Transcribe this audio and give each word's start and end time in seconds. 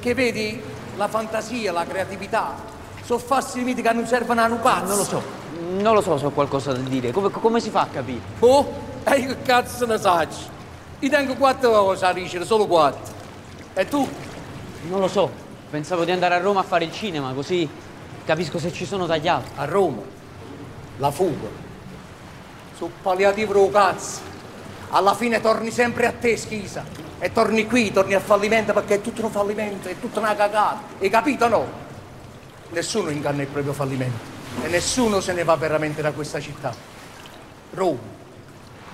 Perché 0.00 0.14
vedi, 0.14 0.58
la 0.96 1.08
fantasia, 1.08 1.72
la 1.72 1.84
creatività, 1.84 2.54
sono 3.04 3.18
falsi 3.18 3.58
limiti 3.58 3.82
che 3.82 3.92
non 3.92 4.06
servono 4.06 4.40
a 4.40 4.46
un 4.46 4.58
pazzo. 4.58 4.86
Non 4.86 4.96
lo 4.96 5.04
so, 5.04 5.22
non 5.72 5.92
lo 5.92 6.00
so 6.00 6.16
se 6.16 6.24
ho 6.24 6.30
qualcosa 6.30 6.72
da 6.72 6.78
dire. 6.78 7.12
Come, 7.12 7.28
come 7.28 7.60
si 7.60 7.68
fa 7.68 7.82
a 7.82 7.86
capire? 7.86 8.20
Oh, 8.38 8.66
e 9.04 9.18
io 9.18 9.28
che 9.28 9.42
cazzo 9.42 9.84
ne 9.84 9.98
saggio? 9.98 10.38
Io 11.00 11.10
tengo 11.10 11.34
quattro 11.34 11.70
cose 11.70 12.06
a 12.06 12.12
ricevere, 12.12 12.46
solo 12.46 12.66
quattro. 12.66 13.12
E 13.74 13.86
tu? 13.88 14.08
Non 14.88 15.00
lo 15.00 15.08
so. 15.08 15.30
Pensavo 15.68 16.04
di 16.04 16.12
andare 16.12 16.34
a 16.36 16.38
Roma 16.38 16.60
a 16.60 16.62
fare 16.62 16.84
il 16.84 16.92
cinema, 16.92 17.34
così 17.34 17.68
capisco 18.24 18.58
se 18.58 18.72
ci 18.72 18.86
sono 18.86 19.04
tagliato. 19.04 19.50
A 19.56 19.66
Roma? 19.66 20.00
La 20.96 21.10
fuga. 21.10 21.48
Su 22.74 22.90
palliativo 23.02 23.68
cazzo. 23.68 24.29
Alla 24.90 25.14
fine 25.14 25.40
torni 25.40 25.70
sempre 25.70 26.06
a 26.06 26.12
te, 26.12 26.36
schisa. 26.36 26.84
E 27.18 27.32
torni 27.32 27.66
qui, 27.66 27.92
torni 27.92 28.14
al 28.14 28.22
fallimento 28.22 28.72
perché 28.72 28.94
è 28.96 29.00
tutto 29.00 29.24
un 29.24 29.30
fallimento, 29.30 29.88
è 29.88 29.98
tutta 30.00 30.18
una 30.18 30.34
cagata. 30.34 30.82
Hai 30.98 31.08
capito 31.08 31.48
no? 31.48 31.66
Nessuno 32.70 33.10
inganna 33.10 33.42
il 33.42 33.48
proprio 33.48 33.72
fallimento. 33.72 34.38
E 34.62 34.68
nessuno 34.68 35.20
se 35.20 35.32
ne 35.32 35.44
va 35.44 35.54
veramente 35.54 36.02
da 36.02 36.12
questa 36.12 36.40
città. 36.40 36.74
Roma. 37.72 37.98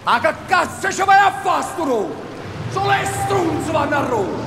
Ma 0.02 0.20
che 0.20 0.34
cazzo 0.46 0.92
ci 0.92 1.02
vai 1.02 1.18
a 1.18 1.32
fare 1.42 1.62
sto 1.62 1.84
Roma? 1.84 2.14
Solo 2.70 2.90
le 2.90 3.06
strunze 3.24 3.70
vanno 3.70 3.96
a 3.96 4.00
Roma. 4.06 4.44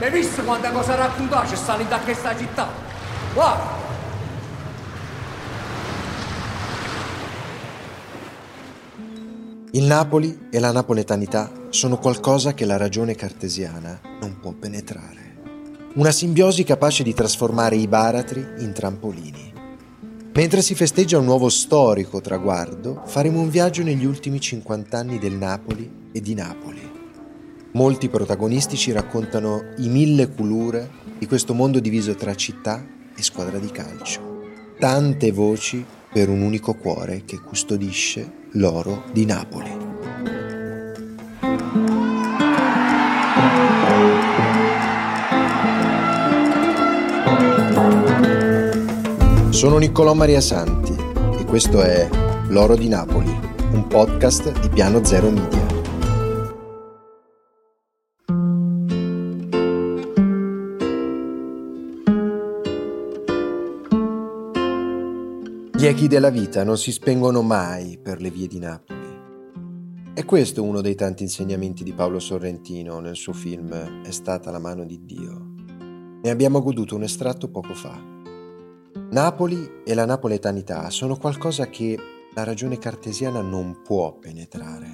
Hai 0.00 0.10
visto 0.10 0.42
quante 0.42 0.72
cose 0.72 0.96
raccontare 0.96 1.48
c'è 1.48 1.56
salito 1.56 1.90
da 1.90 2.00
questa 2.00 2.36
città? 2.36 2.68
Guarda. 3.32 3.83
Il 9.74 9.86
Napoli 9.86 10.46
e 10.50 10.60
la 10.60 10.70
napoletanità 10.70 11.50
sono 11.70 11.98
qualcosa 11.98 12.54
che 12.54 12.64
la 12.64 12.76
ragione 12.76 13.16
cartesiana 13.16 14.00
non 14.20 14.38
può 14.40 14.52
penetrare. 14.52 15.34
Una 15.94 16.12
simbiosi 16.12 16.62
capace 16.62 17.02
di 17.02 17.12
trasformare 17.12 17.74
i 17.74 17.88
baratri 17.88 18.46
in 18.58 18.72
trampolini. 18.72 19.52
Mentre 20.32 20.62
si 20.62 20.76
festeggia 20.76 21.18
un 21.18 21.24
nuovo 21.24 21.48
storico 21.48 22.20
traguardo, 22.20 23.02
faremo 23.04 23.40
un 23.40 23.50
viaggio 23.50 23.82
negli 23.82 24.04
ultimi 24.04 24.40
50 24.40 24.96
anni 24.96 25.18
del 25.18 25.32
Napoli 25.32 26.10
e 26.12 26.20
di 26.20 26.34
Napoli. 26.34 26.92
Molti 27.72 28.08
protagonisti 28.08 28.76
ci 28.76 28.92
raccontano 28.92 29.72
i 29.78 29.88
mille 29.88 30.28
culure 30.28 30.88
di 31.18 31.26
questo 31.26 31.52
mondo 31.52 31.80
diviso 31.80 32.14
tra 32.14 32.36
città 32.36 32.86
e 33.12 33.22
squadra 33.24 33.58
di 33.58 33.72
calcio. 33.72 34.20
Tante 34.78 35.32
voci 35.32 35.84
per 36.14 36.28
un 36.28 36.42
unico 36.42 36.74
cuore 36.74 37.22
che 37.24 37.40
custodisce 37.40 38.30
l'oro 38.52 39.02
di 39.10 39.24
Napoli. 39.24 39.68
Sono 49.50 49.78
Niccolò 49.78 50.14
Maria 50.14 50.40
Santi 50.40 50.94
e 51.36 51.44
questo 51.46 51.82
è 51.82 52.08
L'oro 52.46 52.76
di 52.76 52.86
Napoli, 52.86 53.36
un 53.72 53.88
podcast 53.88 54.60
di 54.60 54.68
Piano 54.68 55.02
Zero 55.04 55.30
Media. 55.30 55.73
Gli 65.84 65.88
echi 65.88 66.08
della 66.08 66.30
vita 66.30 66.64
non 66.64 66.78
si 66.78 66.90
spengono 66.90 67.42
mai 67.42 67.98
per 68.02 68.18
le 68.18 68.30
vie 68.30 68.46
di 68.46 68.58
Napoli. 68.58 69.06
È 70.14 70.24
questo 70.24 70.62
uno 70.62 70.80
dei 70.80 70.94
tanti 70.94 71.24
insegnamenti 71.24 71.84
di 71.84 71.92
Paolo 71.92 72.20
Sorrentino 72.20 73.00
nel 73.00 73.16
suo 73.16 73.34
film 73.34 74.02
È 74.02 74.10
stata 74.10 74.50
la 74.50 74.58
mano 74.58 74.86
di 74.86 75.04
Dio. 75.04 75.52
Ne 76.22 76.30
abbiamo 76.30 76.62
goduto 76.62 76.94
un 76.96 77.02
estratto 77.02 77.50
poco 77.50 77.74
fa. 77.74 78.02
Napoli 79.10 79.82
e 79.84 79.92
la 79.92 80.06
napoletanità 80.06 80.88
sono 80.88 81.18
qualcosa 81.18 81.68
che 81.68 81.98
la 82.34 82.44
ragione 82.44 82.78
cartesiana 82.78 83.42
non 83.42 83.82
può 83.84 84.16
penetrare. 84.18 84.88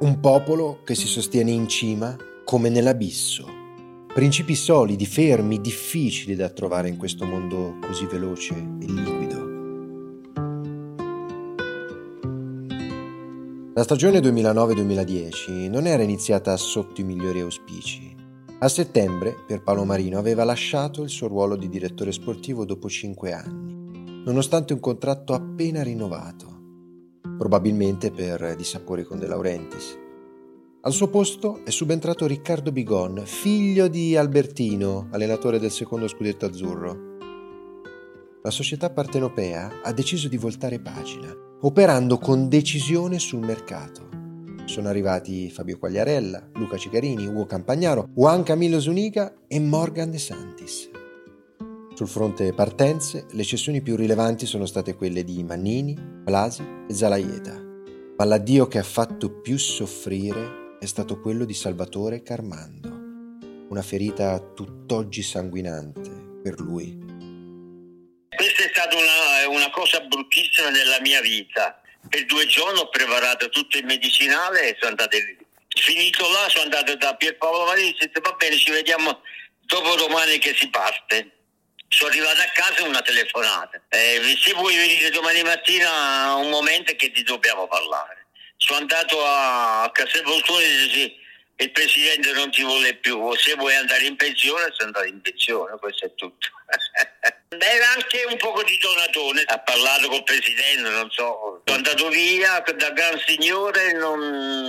Un 0.00 0.20
popolo 0.20 0.80
che 0.84 0.94
si 0.94 1.06
sostiene 1.06 1.50
in 1.50 1.68
cima 1.68 2.16
come 2.46 2.70
nell'abisso. 2.70 3.44
Principi 4.14 4.54
solidi, 4.54 5.04
fermi, 5.04 5.60
difficili 5.60 6.34
da 6.34 6.48
trovare 6.48 6.88
in 6.88 6.96
questo 6.96 7.26
mondo 7.26 7.76
così 7.78 8.06
veloce 8.06 8.54
e 8.54 8.86
liquido. 8.86 9.19
La 13.80 13.86
stagione 13.86 14.18
2009-2010 14.18 15.70
non 15.70 15.86
era 15.86 16.02
iniziata 16.02 16.54
sotto 16.58 17.00
i 17.00 17.04
migliori 17.04 17.40
auspici. 17.40 18.14
A 18.58 18.68
settembre 18.68 19.34
Pierpaolo 19.46 19.86
Marino 19.86 20.18
aveva 20.18 20.44
lasciato 20.44 21.02
il 21.02 21.08
suo 21.08 21.28
ruolo 21.28 21.56
di 21.56 21.66
direttore 21.70 22.12
sportivo 22.12 22.66
dopo 22.66 22.90
cinque 22.90 23.32
anni, 23.32 24.22
nonostante 24.22 24.74
un 24.74 24.80
contratto 24.80 25.32
appena 25.32 25.82
rinnovato, 25.82 26.46
probabilmente 27.38 28.10
per 28.10 28.54
dissapori 28.54 29.02
con 29.02 29.18
De 29.18 29.26
Laurentiis. 29.26 29.96
Al 30.82 30.92
suo 30.92 31.08
posto 31.08 31.64
è 31.64 31.70
subentrato 31.70 32.26
Riccardo 32.26 32.72
Bigon, 32.72 33.22
figlio 33.24 33.88
di 33.88 34.14
Albertino, 34.14 35.08
allenatore 35.10 35.58
del 35.58 35.70
secondo 35.70 36.06
scudetto 36.06 36.44
azzurro. 36.44 36.98
La 38.42 38.50
società 38.50 38.90
partenopea 38.90 39.80
ha 39.82 39.92
deciso 39.94 40.28
di 40.28 40.36
voltare 40.36 40.80
pagina 40.80 41.48
operando 41.62 42.18
con 42.18 42.48
decisione 42.48 43.18
sul 43.18 43.40
mercato. 43.40 44.08
Sono 44.64 44.88
arrivati 44.88 45.50
Fabio 45.50 45.78
Quagliarella, 45.78 46.50
Luca 46.54 46.76
Cicarini, 46.76 47.26
Ugo 47.26 47.44
Campagnaro, 47.44 48.08
Juan 48.14 48.42
Camillo 48.42 48.80
Zuniga 48.80 49.34
e 49.46 49.60
Morgan 49.60 50.10
De 50.10 50.18
Santis. 50.18 50.88
Sul 51.94 52.08
fronte 52.08 52.54
partenze, 52.54 53.26
le 53.32 53.42
cessioni 53.42 53.82
più 53.82 53.96
rilevanti 53.96 54.46
sono 54.46 54.64
state 54.64 54.94
quelle 54.94 55.22
di 55.22 55.42
Mannini, 55.44 55.94
Blasi 56.00 56.64
e 56.88 56.94
Zalaieta, 56.94 57.60
ma 58.16 58.24
l'addio 58.24 58.66
che 58.66 58.78
ha 58.78 58.84
fatto 58.84 59.40
più 59.40 59.58
soffrire 59.58 60.78
è 60.78 60.86
stato 60.86 61.20
quello 61.20 61.44
di 61.44 61.52
Salvatore 61.52 62.22
Carmando, 62.22 62.88
una 63.68 63.82
ferita 63.82 64.38
tutt'oggi 64.38 65.22
sanguinante 65.22 66.10
per 66.42 66.58
lui 66.58 67.09
cosa 69.80 70.00
bruttissima 70.00 70.68
nella 70.68 71.00
mia 71.00 71.20
vita. 71.22 71.80
Per 72.08 72.26
due 72.26 72.46
giorni 72.46 72.80
ho 72.80 72.88
preparato 72.88 73.48
tutto 73.48 73.78
il 73.78 73.84
medicinale 73.84 74.68
e 74.68 74.76
sono 74.78 74.90
andato 74.90 75.16
lì. 75.16 75.38
Finito 75.68 76.28
là, 76.30 76.48
sono 76.48 76.64
andato 76.64 76.94
da 76.96 77.14
Pierpaolo 77.14 77.64
Marini 77.64 77.90
e 77.90 77.92
ho 77.92 77.96
detto 77.98 78.20
va 78.20 78.32
bene, 78.32 78.56
ci 78.56 78.70
vediamo 78.70 79.22
dopo 79.60 79.94
domani 79.94 80.38
che 80.38 80.54
si 80.54 80.68
parte. 80.68 81.30
Sono 81.88 82.10
arrivato 82.10 82.40
a 82.40 82.50
casa 82.52 82.84
una 82.84 83.00
telefonata. 83.00 83.80
Eh, 83.88 84.36
se 84.40 84.52
vuoi 84.52 84.76
venire 84.76 85.10
domani 85.10 85.42
mattina 85.42 86.34
un 86.34 86.50
momento 86.50 86.94
che 86.94 87.10
ti 87.10 87.22
dobbiamo 87.22 87.66
parlare. 87.66 88.26
Sono 88.56 88.80
andato 88.80 89.24
a 89.24 89.90
Castelvoltone 89.92 90.64
e 90.64 90.90
sì, 90.92 91.16
il 91.56 91.70
presidente 91.72 92.32
non 92.32 92.50
ti 92.50 92.62
vuole 92.62 92.94
più, 92.96 93.34
se 93.36 93.54
vuoi 93.54 93.74
andare 93.74 94.04
in 94.04 94.16
pensione, 94.16 94.72
sei 94.76 94.86
andato 94.86 95.06
in 95.06 95.20
pensione, 95.22 95.78
questo 95.78 96.04
è 96.04 96.14
tutto. 96.14 96.48
Era 97.58 97.90
anche 97.96 98.22
un 98.30 98.36
po' 98.36 98.62
di 98.62 98.78
donatone, 98.78 99.42
ha 99.42 99.58
parlato 99.58 100.06
col 100.06 100.22
presidente, 100.22 100.88
non 100.88 101.10
so, 101.10 101.60
sono 101.64 101.78
andato 101.78 102.08
via 102.08 102.62
da 102.62 102.90
gran 102.92 103.18
signore, 103.26 103.92
non, 103.92 104.20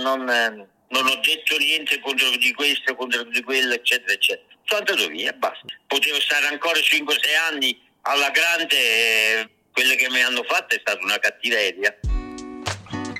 non, 0.02 0.24
non 0.24 1.06
ho 1.06 1.20
detto 1.22 1.56
niente 1.58 2.00
contro 2.00 2.28
di 2.30 2.52
questo, 2.52 2.96
contro 2.96 3.22
di 3.22 3.40
quello, 3.44 3.74
eccetera, 3.74 4.12
eccetera. 4.12 4.48
Sono 4.64 4.80
andato 4.80 5.06
via, 5.06 5.32
basta. 5.32 5.64
Potevo 5.86 6.20
stare 6.20 6.46
ancora 6.48 6.76
5-6 6.80 7.52
anni 7.52 7.80
alla 8.00 8.30
grande, 8.30 9.48
quello 9.70 9.94
che 9.94 10.10
mi 10.10 10.20
hanno 10.20 10.42
fatto 10.42 10.74
è 10.74 10.80
stata 10.80 10.98
una 11.04 11.20
cattiveria. 11.20 11.96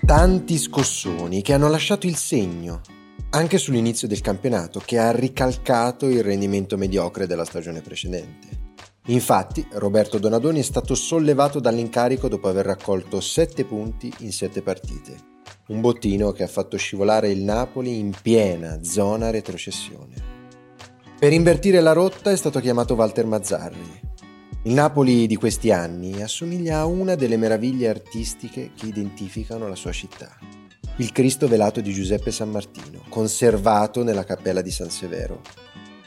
Tanti 0.04 0.58
scossoni 0.58 1.40
che 1.40 1.52
hanno 1.52 1.70
lasciato 1.70 2.08
il 2.08 2.16
segno 2.16 2.80
anche 3.30 3.58
sull'inizio 3.58 4.08
del 4.08 4.22
campionato 4.22 4.82
che 4.84 4.98
ha 4.98 5.12
ricalcato 5.12 6.08
il 6.08 6.24
rendimento 6.24 6.76
mediocre 6.76 7.28
della 7.28 7.44
stagione 7.44 7.80
precedente. 7.80 8.71
Infatti, 9.06 9.66
Roberto 9.72 10.18
Donadoni 10.18 10.60
è 10.60 10.62
stato 10.62 10.94
sollevato 10.94 11.58
dall'incarico 11.58 12.28
dopo 12.28 12.48
aver 12.48 12.66
raccolto 12.66 13.20
7 13.20 13.64
punti 13.64 14.12
in 14.18 14.32
7 14.32 14.62
partite, 14.62 15.16
un 15.68 15.80
bottino 15.80 16.30
che 16.30 16.44
ha 16.44 16.48
fatto 16.48 16.76
scivolare 16.76 17.30
il 17.30 17.42
Napoli 17.42 17.98
in 17.98 18.14
piena 18.22 18.84
zona 18.84 19.30
retrocessione. 19.30 20.30
Per 21.18 21.32
invertire 21.32 21.80
la 21.80 21.92
rotta 21.92 22.30
è 22.30 22.36
stato 22.36 22.60
chiamato 22.60 22.94
Walter 22.94 23.26
Mazzarri. 23.26 24.00
Il 24.64 24.72
Napoli 24.72 25.26
di 25.26 25.34
questi 25.34 25.72
anni 25.72 26.22
assomiglia 26.22 26.78
a 26.78 26.86
una 26.86 27.16
delle 27.16 27.36
meraviglie 27.36 27.88
artistiche 27.88 28.70
che 28.76 28.86
identificano 28.86 29.66
la 29.66 29.74
sua 29.74 29.90
città 29.90 30.38
il 30.96 31.10
Cristo 31.10 31.48
velato 31.48 31.80
di 31.80 31.92
Giuseppe 31.92 32.30
San 32.30 32.50
Martino, 32.50 33.02
conservato 33.08 34.02
nella 34.04 34.24
cappella 34.24 34.60
di 34.60 34.70
San 34.70 34.90
Severo. 34.90 35.40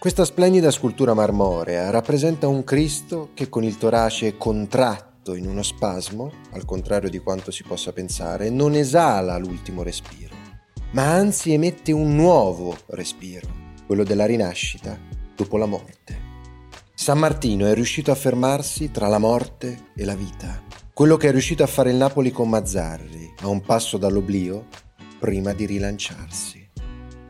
Questa 0.06 0.24
splendida 0.24 0.70
scultura 0.70 1.16
marmorea 1.16 1.90
rappresenta 1.90 2.48
un 2.48 2.64
Cristo 2.64 3.32
che 3.34 3.50
con 3.50 3.64
il 3.64 3.80
torace 3.80 4.38
contratto 4.38 5.34
in 5.34 5.48
uno 5.48 5.64
spasmo, 5.64 6.32
al 6.52 6.64
contrario 6.64 7.10
di 7.10 7.18
quanto 7.18 7.50
si 7.50 7.64
possa 7.64 7.92
pensare, 7.92 8.52
non 8.52 8.76
esala 8.76 9.36
l'ultimo 9.40 9.82
respiro, 9.82 10.36
ma 10.92 11.12
anzi 11.12 11.54
emette 11.54 11.92
un 11.92 12.16
nuovo 12.16 12.78
respiro, 12.90 13.48
quello 13.88 14.04
della 14.04 14.28
rinascita 14.28 14.96
dopo 15.36 15.58
la 15.58 15.66
morte. 15.66 16.20
San 16.94 17.18
Martino 17.18 17.66
è 17.66 17.74
riuscito 17.74 18.12
a 18.12 18.16
fermarsi 18.16 18.92
tra 18.92 19.08
la 19.08 19.18
morte 19.18 19.88
e 19.96 20.06
la 20.06 20.16
vita. 20.16 20.62
Quello 20.94 21.18
che 21.18 21.30
è 21.30 21.32
riuscito 21.32 21.64
a 21.64 21.68
fare 21.68 21.90
il 21.90 21.96
Napoli 21.96 22.30
con 22.30 22.48
Mazzarri, 22.48 23.34
a 23.42 23.48
un 23.48 23.62
passo 23.62 23.98
dall'oblio, 23.98 24.68
prima 25.18 25.52
di 25.54 25.66
rilanciarsi. 25.66 26.65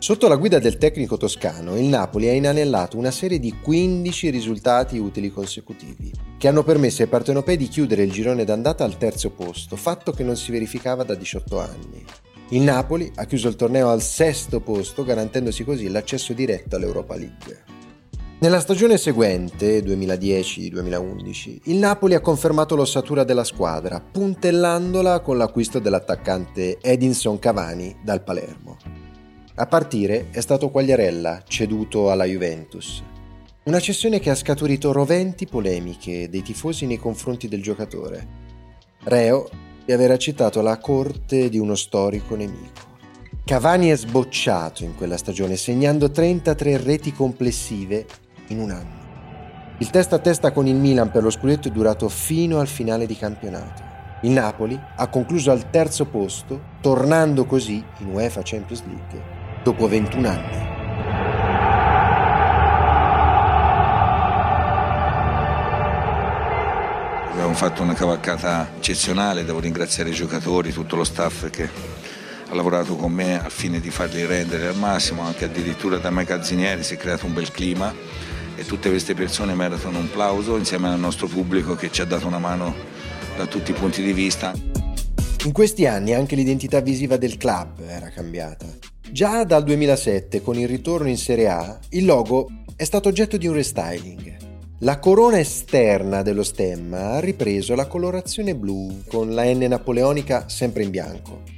Sotto 0.05 0.27
la 0.27 0.35
guida 0.35 0.59
del 0.59 0.77
tecnico 0.77 1.17
toscano, 1.17 1.75
il 1.75 1.85
Napoli 1.85 2.29
ha 2.29 2.31
inanellato 2.31 2.95
una 2.95 3.09
serie 3.09 3.39
di 3.39 3.55
15 3.59 4.29
risultati 4.29 4.99
utili 4.99 5.31
consecutivi, 5.31 6.11
che 6.37 6.47
hanno 6.47 6.61
permesso 6.61 7.01
ai 7.01 7.07
partenopei 7.07 7.57
di 7.57 7.67
chiudere 7.67 8.03
il 8.03 8.11
girone 8.11 8.43
d'andata 8.43 8.83
al 8.83 8.99
terzo 8.99 9.31
posto, 9.31 9.75
fatto 9.75 10.11
che 10.11 10.21
non 10.21 10.35
si 10.35 10.51
verificava 10.51 11.03
da 11.03 11.15
18 11.15 11.59
anni. 11.59 12.05
Il 12.49 12.61
Napoli 12.61 13.11
ha 13.15 13.25
chiuso 13.25 13.47
il 13.47 13.55
torneo 13.55 13.89
al 13.89 14.03
sesto 14.03 14.59
posto, 14.59 15.03
garantendosi 15.03 15.63
così 15.63 15.89
l'accesso 15.89 16.33
diretto 16.33 16.75
all'Europa 16.75 17.15
League. 17.15 17.63
Nella 18.41 18.59
stagione 18.59 18.99
seguente, 18.99 19.79
2010-2011, 19.79 21.61
il 21.63 21.77
Napoli 21.77 22.13
ha 22.13 22.19
confermato 22.19 22.75
l'ossatura 22.75 23.23
della 23.23 23.43
squadra, 23.43 23.99
puntellandola 23.99 25.21
con 25.21 25.37
l'acquisto 25.37 25.79
dell'attaccante 25.79 26.77
Edinson 26.79 27.39
Cavani 27.39 27.97
dal 28.03 28.23
Palermo. 28.23 29.04
A 29.57 29.67
partire 29.67 30.27
è 30.31 30.41
stato 30.41 30.69
Quagliarella, 30.69 31.43
ceduto 31.47 32.11
alla 32.11 32.25
Juventus. 32.25 33.01
Una 33.63 33.79
cessione 33.79 34.19
che 34.19 34.29
ha 34.29 34.35
scaturito 34.35 34.91
roventi 34.91 35.47
polemiche 35.47 36.27
dei 36.27 36.41
tifosi 36.41 36.85
nei 36.85 36.97
confronti 36.97 37.47
del 37.47 37.61
giocatore. 37.61 38.27
Reo 39.05 39.49
di 39.85 39.93
aver 39.93 40.11
accettato 40.11 40.61
la 40.61 40.77
corte 40.77 41.47
di 41.47 41.57
uno 41.57 41.75
storico 41.75 42.35
nemico. 42.35 42.81
Cavani 43.45 43.87
è 43.87 43.95
sbocciato 43.95 44.83
in 44.83 44.93
quella 44.93 45.15
stagione, 45.15 45.55
segnando 45.55 46.11
33 46.11 46.75
reti 46.75 47.13
complessive 47.13 48.05
in 48.47 48.59
un 48.59 48.71
anno. 48.71 49.77
Il 49.77 49.89
testa 49.89 50.17
a 50.17 50.19
testa 50.19 50.51
con 50.51 50.67
il 50.67 50.75
Milan 50.75 51.11
per 51.11 51.23
lo 51.23 51.29
scudetto 51.29 51.69
è 51.69 51.71
durato 51.71 52.09
fino 52.09 52.59
al 52.59 52.67
finale 52.67 53.05
di 53.05 53.15
campionato. 53.15 53.83
Il 54.23 54.31
Napoli 54.31 54.77
ha 54.97 55.07
concluso 55.07 55.51
al 55.51 55.69
terzo 55.69 56.03
posto, 56.07 56.59
tornando 56.81 57.45
così 57.45 57.81
in 57.99 58.07
UEFA 58.09 58.41
Champions 58.43 58.83
League 58.85 59.34
dopo 59.65 59.87
21 59.87 60.29
anni. 60.29 60.63
Abbiamo 67.31 67.53
fatto 67.55 67.81
una 67.81 67.95
cavalcata 67.95 68.69
eccezionale, 68.77 69.43
devo 69.43 69.59
ringraziare 69.59 70.11
i 70.11 70.13
giocatori, 70.13 70.71
tutto 70.71 70.95
lo 70.95 71.03
staff 71.03 71.49
che 71.49 71.67
ha 72.47 72.53
lavorato 72.53 72.95
con 72.95 73.11
me 73.11 73.43
al 73.43 73.49
fine 73.49 73.79
di 73.79 73.89
farli 73.89 74.23
rendere 74.27 74.67
al 74.67 74.77
massimo, 74.77 75.23
anche 75.23 75.45
addirittura 75.45 75.97
da 75.97 76.11
magazzinieri 76.11 76.83
si 76.83 76.93
è 76.93 76.97
creato 76.97 77.25
un 77.25 77.33
bel 77.33 77.49
clima 77.49 77.91
e 78.55 78.63
tutte 78.65 78.89
queste 78.89 79.15
persone 79.15 79.55
meritano 79.55 79.97
un 79.97 80.11
plauso 80.11 80.57
insieme 80.57 80.89
al 80.89 80.99
nostro 80.99 81.25
pubblico 81.25 81.73
che 81.73 81.91
ci 81.91 82.01
ha 82.01 82.05
dato 82.05 82.27
una 82.27 82.37
mano 82.37 82.75
da 83.35 83.47
tutti 83.47 83.71
i 83.71 83.73
punti 83.73 84.03
di 84.03 84.13
vista. 84.13 84.53
In 85.43 85.51
questi 85.51 85.87
anni 85.87 86.13
anche 86.13 86.35
l'identità 86.35 86.81
visiva 86.81 87.17
del 87.17 87.37
club 87.37 87.81
era 87.87 88.09
cambiata. 88.09 88.93
Già 89.15 89.45
dal 89.45 89.63
2007, 89.63 90.41
con 90.41 90.57
il 90.57 90.67
ritorno 90.67 91.07
in 91.07 91.15
Serie 91.15 91.47
A, 91.47 91.79
il 91.91 92.03
logo 92.03 92.49
è 92.75 92.83
stato 92.83 93.07
oggetto 93.07 93.37
di 93.37 93.47
un 93.47 93.53
restyling. 93.53 94.35
La 94.79 94.99
corona 94.99 95.39
esterna 95.39 96.21
dello 96.21 96.43
stemma 96.43 97.11
ha 97.11 97.19
ripreso 97.21 97.75
la 97.75 97.87
colorazione 97.87 98.55
blu 98.55 99.03
con 99.07 99.33
la 99.33 99.45
N 99.45 99.59
napoleonica 99.69 100.49
sempre 100.49 100.83
in 100.83 100.89
bianco. 100.89 101.54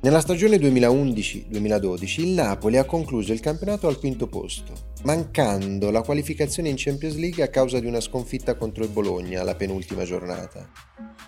Nella 0.00 0.20
stagione 0.20 0.58
2011-2012 0.58 2.20
il 2.20 2.28
Napoli 2.28 2.76
ha 2.76 2.84
concluso 2.84 3.32
il 3.32 3.40
campionato 3.40 3.88
al 3.88 3.98
quinto 3.98 4.28
posto, 4.28 4.92
mancando 5.02 5.90
la 5.90 6.02
qualificazione 6.02 6.68
in 6.68 6.76
Champions 6.78 7.16
League 7.16 7.42
a 7.42 7.48
causa 7.48 7.80
di 7.80 7.86
una 7.86 7.98
sconfitta 7.98 8.54
contro 8.54 8.84
il 8.84 8.90
Bologna 8.90 9.40
alla 9.40 9.56
penultima 9.56 10.04
giornata. 10.04 10.70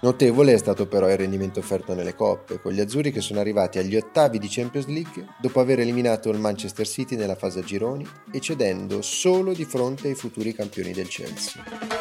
Notevole 0.03 0.53
è 0.53 0.57
stato 0.57 0.87
però 0.87 1.11
il 1.11 1.17
rendimento 1.17 1.59
offerto 1.59 1.95
nelle 1.95 2.15
coppe, 2.15 2.61
con 2.61 2.71
gli 2.73 2.79
azzurri 2.79 3.11
che 3.11 3.21
sono 3.21 3.41
arrivati 3.41 3.81
agli 3.81 3.97
ottavi 3.97 4.39
di 4.39 4.47
Champions 4.49 4.87
League 4.87 5.27
dopo 5.41 5.59
aver 5.59 5.81
eliminato 5.81 6.31
il 6.31 6.39
Manchester 6.39 6.87
City 6.87 7.17
nella 7.17 7.35
fase 7.35 7.59
a 7.59 7.65
gironi 7.65 8.07
e 8.31 8.39
cedendo 8.39 9.03
solo 9.03 9.53
di 9.53 9.65
fronte 9.65 10.07
ai 10.07 10.15
futuri 10.15 10.55
campioni 10.55 10.93
del 10.93 11.09
Chelsea. 11.09 12.00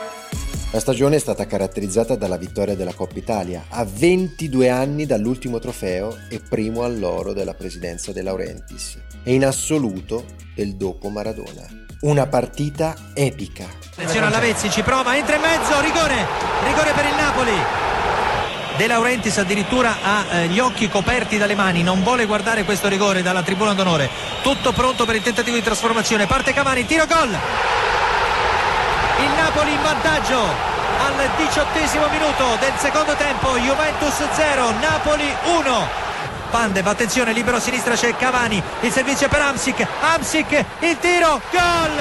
La 0.71 0.79
stagione 0.79 1.15
è 1.15 1.19
stata 1.19 1.47
caratterizzata 1.47 2.15
dalla 2.15 2.37
vittoria 2.37 2.75
della 2.75 2.93
Coppa 2.93 3.17
Italia, 3.17 3.65
a 3.69 3.83
22 3.83 4.69
anni 4.69 5.07
dall'ultimo 5.07 5.57
trofeo 5.57 6.15
e 6.29 6.41
primo 6.47 6.83
all'oro 6.83 7.33
della 7.33 7.55
presidenza 7.55 8.11
De 8.11 8.21
Laurentiis, 8.21 8.99
e 9.23 9.33
in 9.33 9.45
assoluto 9.45 10.25
del 10.53 10.75
dopo 10.75 11.09
Maradona. 11.09 11.65
Una 12.01 12.27
partita 12.27 12.95
epica. 13.15 13.65
Attenzione 13.65 14.27
alla 14.27 14.37
Vezzi, 14.37 14.69
ci 14.69 14.83
prova, 14.83 15.17
entra 15.17 15.37
in 15.37 15.41
mezzo, 15.41 15.81
rigore, 15.81 16.27
rigore 16.63 16.91
per 16.93 17.05
il 17.05 17.15
Napoli. 17.15 17.51
De 18.77 18.87
Laurentiis 18.87 19.39
addirittura 19.39 19.95
ha 20.03 20.35
eh, 20.35 20.47
gli 20.49 20.59
occhi 20.59 20.87
coperti 20.87 21.39
dalle 21.39 21.55
mani, 21.55 21.81
non 21.81 22.03
vuole 22.03 22.27
guardare 22.27 22.63
questo 22.63 22.87
rigore 22.87 23.23
dalla 23.23 23.41
tribuna 23.41 23.73
d'onore. 23.73 24.07
Tutto 24.43 24.71
pronto 24.71 25.05
per 25.05 25.15
il 25.15 25.23
tentativo 25.23 25.55
di 25.55 25.63
trasformazione. 25.63 26.27
Parte 26.27 26.53
Cavani, 26.53 26.85
tiro 26.85 27.07
gol. 27.07 27.88
Il 29.19 29.31
Napoli 29.35 29.71
in 29.71 29.81
vantaggio 29.81 30.39
al 30.39 31.29
diciottesimo 31.35 32.07
minuto 32.07 32.55
del 32.59 32.73
secondo 32.77 33.13
tempo. 33.15 33.57
Juventus 33.57 34.15
0, 34.31 34.71
Napoli 34.79 35.35
1. 35.43 35.87
Pandev, 36.49 36.87
attenzione, 36.87 37.31
libero 37.31 37.57
a 37.57 37.59
sinistra 37.59 37.95
c'è 37.95 38.15
Cavani, 38.15 38.61
il 38.79 38.91
servizio 38.91 39.27
per 39.27 39.41
Amsic, 39.41 39.85
Amsic, 40.01 40.65
il 40.79 40.97
tiro, 40.99 41.39
gol! 41.51 41.99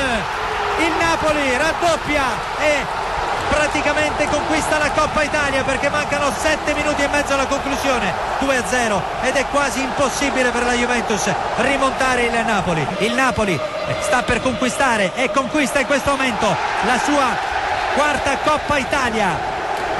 Il 0.79 0.93
Napoli 0.99 1.57
raddoppia 1.57 2.25
e 2.59 3.08
praticamente 3.49 4.27
conquista 4.29 4.79
la 4.79 4.91
Coppa 4.91 5.23
Italia 5.23 5.63
perché 5.63 5.89
mancano 5.89 6.33
7 6.35 6.75
minuti 6.75 7.03
e 7.03 7.09
mezzo 7.09 7.35
alla 7.35 7.47
conclusione. 7.47 8.13
2-0 8.41 9.01
ed 9.23 9.37
è 9.37 9.45
quasi 9.51 9.83
impossibile 9.83 10.51
per 10.51 10.65
la 10.65 10.73
Juventus 10.73 11.31
rimontare 11.57 12.25
il 12.25 12.45
Napoli. 12.45 12.87
Il 12.99 13.15
Napoli 13.15 13.59
sta 14.01 14.23
per 14.23 14.41
conquistare 14.41 15.13
e 15.15 15.31
conquista 15.31 15.81
in 15.81 15.87
questo 15.87 16.11
momento 16.11 16.47
la 16.85 16.99
sua 16.99 17.37
quarta 17.95 18.39
Coppa 18.39 18.79
Italia. 18.79 19.57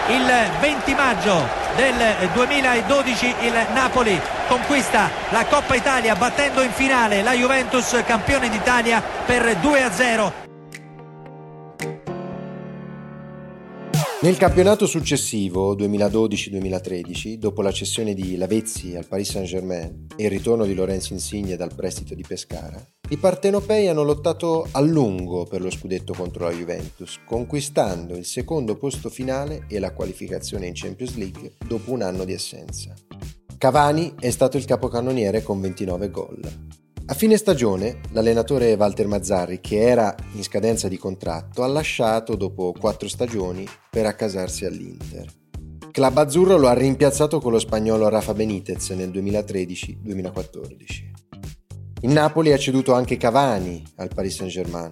Il 0.09 0.33
20 0.61 0.95
maggio 0.95 1.67
del 1.77 2.29
2012 2.33 3.35
il 3.41 3.67
Napoli 3.73 4.21
conquista 4.49 5.11
la 5.29 5.45
Coppa 5.45 5.75
Italia 5.75 6.15
battendo 6.15 6.63
in 6.63 6.73
finale 6.73 7.23
la 7.23 7.33
Juventus 7.33 8.03
campione 8.07 8.49
d'Italia 8.49 9.03
per 9.27 9.57
2-0 9.61 10.48
Nel 14.21 14.37
campionato 14.37 14.87
successivo, 14.87 15.77
2012-2013, 15.77 17.35
dopo 17.35 17.63
la 17.63 17.71
cessione 17.71 18.15
di 18.15 18.37
Lavezzi 18.37 18.97
al 18.97 19.07
Paris 19.07 19.31
Saint-Germain 19.31 20.09
e 20.17 20.25
il 20.25 20.31
ritorno 20.31 20.65
di 20.65 20.75
Lorenzo 20.75 21.13
Insigne 21.13 21.55
dal 21.55 21.73
prestito 21.73 22.17
di 22.17 22.25
Pescara, 22.27 22.85
i 23.11 23.17
partenopei 23.17 23.87
hanno 23.87 24.03
lottato 24.03 24.67
a 24.73 24.81
lungo 24.81 25.45
per 25.45 25.61
lo 25.61 25.71
scudetto 25.71 26.15
contro 26.15 26.47
la 26.47 26.51
Juventus, 26.51 27.21
conquistando 27.25 28.17
il 28.17 28.25
secondo 28.25 28.77
posto 28.77 29.09
finale 29.09 29.67
e 29.69 29.79
la 29.79 29.93
qualificazione 29.93 30.67
in 30.67 30.73
Champions 30.75 31.15
League 31.15 31.53
dopo 31.65 31.93
un 31.93 32.03
anno 32.03 32.25
di 32.25 32.35
assenza. 32.35 32.93
Cavani 33.57 34.15
è 34.19 34.31
stato 34.31 34.57
il 34.57 34.65
capocannoniere 34.65 35.45
con 35.45 35.61
29 35.61 36.11
gol. 36.11 36.41
A 37.11 37.15
fine 37.15 37.39
stagione, 37.39 38.01
l'allenatore 38.11 38.75
Walter 38.75 39.07
Mazzarri, 39.07 39.63
che 39.63 39.81
era 39.81 40.15
in 40.35 40.43
scadenza 40.43 40.89
di 40.89 40.99
contratto, 40.99 41.63
ha 41.63 41.67
lasciato 41.67 42.37
dopo 42.37 42.75
quattro 42.79 43.09
stagioni 43.09 43.67
per 43.89 44.05
accasarsi 44.05 44.67
all'Inter. 44.67 45.27
Club 45.91 46.19
Azzurro 46.19 46.59
lo 46.59 46.69
ha 46.69 46.75
rimpiazzato 46.75 47.41
con 47.41 47.53
lo 47.53 47.59
spagnolo 47.59 48.11
Rafa 48.11 48.35
Benitez 48.35 48.91
nel 48.91 49.09
2013-2014. 49.09 50.83
Il 52.03 52.11
Napoli 52.11 52.53
ha 52.53 52.59
ceduto 52.59 52.93
anche 52.93 53.17
Cavani 53.17 53.83
al 53.97 54.11
Paris 54.15 54.37
Saint-Germain, 54.37 54.91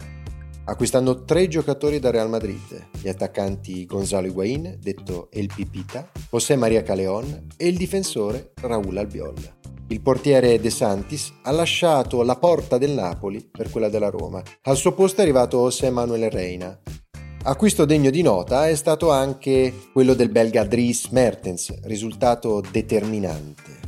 acquistando 0.65 1.23
tre 1.25 1.49
giocatori 1.49 1.99
da 1.99 2.11
Real 2.11 2.31
Madrid, 2.31 2.89
gli 2.99 3.09
attaccanti 3.09 3.85
Gonzalo 3.85 4.27
Higuain, 4.27 4.79
detto 4.81 5.29
El 5.31 5.51
Pipita, 5.55 6.11
José 6.31 6.57
María 6.57 6.83
Caleón 6.83 7.47
e 7.59 7.69
il 7.69 7.77
difensore 7.77 8.53
Raúl 8.55 8.97
Albiol. 8.97 9.56
Il 9.89 10.01
portiere 10.01 10.59
De 10.59 10.69
Santis 10.71 11.33
ha 11.43 11.53
lasciato 11.53 12.23
la 12.23 12.35
porta 12.35 12.77
del 12.77 12.91
Napoli 12.91 13.49
per 13.49 13.71
quella 13.71 13.89
della 13.89 14.09
Roma. 14.09 14.43
Al 14.63 14.77
suo 14.77 14.93
posto 14.93 15.21
è 15.21 15.23
arrivato 15.23 15.59
José 15.59 15.91
Manuel 15.91 16.29
Reina. 16.29 16.77
Acquisto 17.45 17.85
degno 17.85 18.11
di 18.11 18.21
nota 18.21 18.67
è 18.69 18.75
stato 18.75 19.13
anche 19.13 19.73
quello 19.93 20.15
del 20.15 20.31
belga 20.31 20.65
Dries 20.65 21.07
Mertens, 21.11 21.83
risultato 21.85 22.61
determinante. 22.69 23.79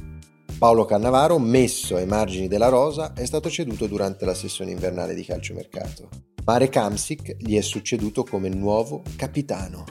Paolo 0.57 0.85
Cannavaro, 0.85 1.41
messo 1.41 1.97
ai 1.97 2.07
margini 2.07 2.47
della 2.47 2.69
rosa, 2.69 3.13
è 3.13 3.25
stato 3.27 3.51
ceduto 3.51 3.89
durante 3.89 4.25
la 4.25 4.35
sessione 4.35 4.71
invernale 4.71 5.15
di 5.15 5.25
calciomercato. 5.25 6.09
Marek 6.45 6.77
Hamsik 6.77 7.37
gli 7.39 7.57
è 7.57 7.61
succeduto 7.61 8.23
come 8.23 8.49
nuovo 8.49 9.03
capitano. 9.17 9.85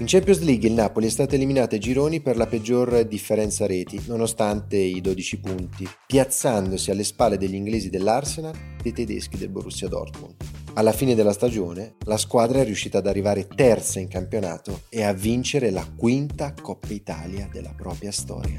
In 0.00 0.06
Champions 0.06 0.40
League 0.40 0.66
il 0.66 0.74
Napoli 0.74 1.06
è 1.06 1.08
stato 1.08 1.36
eliminato 1.36 1.76
ai 1.76 1.80
gironi 1.80 2.20
per 2.20 2.36
la 2.36 2.48
peggior 2.48 3.04
differenza 3.04 3.64
reti, 3.64 4.02
nonostante 4.06 4.76
i 4.76 5.00
12 5.00 5.38
punti, 5.38 5.88
piazzandosi 6.08 6.90
alle 6.90 7.04
spalle 7.04 7.38
degli 7.38 7.54
inglesi 7.54 7.90
dell'Arsenal 7.90 8.56
e 8.56 8.82
dei 8.82 8.92
tedeschi 8.92 9.38
del 9.38 9.50
Borussia 9.50 9.86
Dortmund. 9.86 10.34
Alla 10.72 10.90
fine 10.90 11.14
della 11.14 11.32
stagione 11.32 11.94
la 12.06 12.16
squadra 12.16 12.58
è 12.58 12.64
riuscita 12.64 12.98
ad 12.98 13.06
arrivare 13.06 13.46
terza 13.46 14.00
in 14.00 14.08
campionato 14.08 14.80
e 14.88 15.04
a 15.04 15.12
vincere 15.12 15.70
la 15.70 15.88
quinta 15.96 16.52
Coppa 16.60 16.92
Italia 16.92 17.48
della 17.52 17.72
propria 17.76 18.10
storia. 18.10 18.58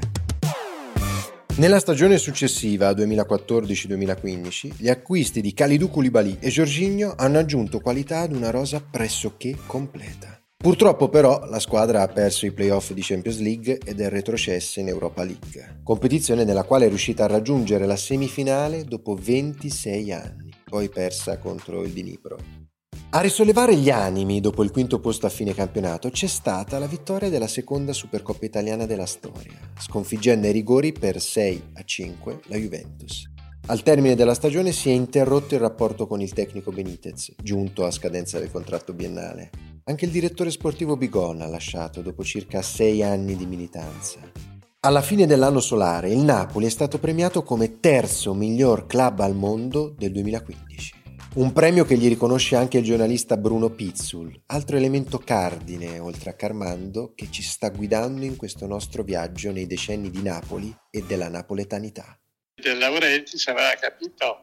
Nella 1.56 1.80
stagione 1.80 2.16
successiva, 2.16 2.92
2014-2015, 2.92 4.72
gli 4.78 4.88
acquisti 4.88 5.42
di 5.42 5.52
Kalidou 5.52 5.90
Koulibaly 5.90 6.38
e 6.40 6.48
Jorginho 6.48 7.12
hanno 7.14 7.36
aggiunto 7.36 7.80
qualità 7.80 8.20
ad 8.20 8.32
una 8.32 8.48
rosa 8.48 8.80
pressoché 8.80 9.54
completa. 9.66 10.35
Purtroppo 10.66 11.08
però 11.08 11.46
la 11.48 11.60
squadra 11.60 12.02
ha 12.02 12.08
perso 12.08 12.44
i 12.44 12.50
playoff 12.50 12.90
di 12.90 13.00
Champions 13.00 13.38
League 13.38 13.78
ed 13.84 14.00
è 14.00 14.08
retrocessa 14.08 14.80
in 14.80 14.88
Europa 14.88 15.22
League, 15.22 15.78
competizione 15.84 16.42
nella 16.42 16.64
quale 16.64 16.86
è 16.86 16.88
riuscita 16.88 17.22
a 17.22 17.28
raggiungere 17.28 17.86
la 17.86 17.94
semifinale 17.94 18.82
dopo 18.82 19.14
26 19.14 20.10
anni, 20.10 20.52
poi 20.64 20.88
persa 20.88 21.38
contro 21.38 21.84
il 21.84 21.92
Dnipro. 21.92 22.36
A 23.10 23.20
risollevare 23.20 23.76
gli 23.76 23.90
animi 23.90 24.40
dopo 24.40 24.64
il 24.64 24.72
quinto 24.72 24.98
posto 24.98 25.26
a 25.26 25.28
fine 25.28 25.54
campionato 25.54 26.10
c'è 26.10 26.26
stata 26.26 26.80
la 26.80 26.88
vittoria 26.88 27.28
della 27.28 27.46
seconda 27.46 27.92
Supercoppa 27.92 28.44
italiana 28.44 28.86
della 28.86 29.06
storia, 29.06 29.60
sconfiggendo 29.78 30.48
ai 30.48 30.52
rigori 30.52 30.90
per 30.90 31.20
6 31.20 31.62
a 31.74 31.84
5 31.84 32.40
la 32.46 32.56
Juventus. 32.56 33.30
Al 33.66 33.84
termine 33.84 34.16
della 34.16 34.34
stagione 34.34 34.72
si 34.72 34.88
è 34.88 34.92
interrotto 34.92 35.54
il 35.54 35.60
rapporto 35.60 36.08
con 36.08 36.20
il 36.20 36.32
tecnico 36.32 36.72
Benitez, 36.72 37.36
giunto 37.40 37.84
a 37.84 37.92
scadenza 37.92 38.40
del 38.40 38.50
contratto 38.50 38.92
biennale. 38.92 39.75
Anche 39.88 40.04
il 40.04 40.10
direttore 40.10 40.50
sportivo 40.50 40.96
Bigon 40.96 41.42
ha 41.42 41.46
lasciato 41.46 42.02
dopo 42.02 42.24
circa 42.24 42.60
sei 42.60 43.04
anni 43.04 43.36
di 43.36 43.46
militanza. 43.46 44.18
Alla 44.80 45.00
fine 45.00 45.26
dell'anno 45.26 45.60
solare 45.60 46.10
il 46.10 46.18
Napoli 46.18 46.66
è 46.66 46.70
stato 46.70 46.98
premiato 46.98 47.44
come 47.44 47.78
terzo 47.78 48.34
miglior 48.34 48.86
club 48.86 49.20
al 49.20 49.36
mondo 49.36 49.94
del 49.96 50.10
2015. 50.10 50.94
Un 51.34 51.52
premio 51.52 51.84
che 51.84 51.96
gli 51.96 52.08
riconosce 52.08 52.56
anche 52.56 52.78
il 52.78 52.84
giornalista 52.84 53.36
Bruno 53.36 53.70
Pizzul, 53.70 54.42
altro 54.46 54.76
elemento 54.76 55.18
cardine, 55.18 56.00
oltre 56.00 56.30
a 56.30 56.34
Carmando, 56.34 57.12
che 57.14 57.28
ci 57.30 57.42
sta 57.42 57.68
guidando 57.68 58.24
in 58.24 58.34
questo 58.34 58.66
nostro 58.66 59.04
viaggio 59.04 59.52
nei 59.52 59.68
decenni 59.68 60.10
di 60.10 60.20
Napoli 60.20 60.76
e 60.90 61.04
della 61.06 61.28
napoletanità. 61.28 62.18
Del 62.60 62.78
Laurenti 62.78 63.40
aveva 63.48 63.72
capito 63.78 64.40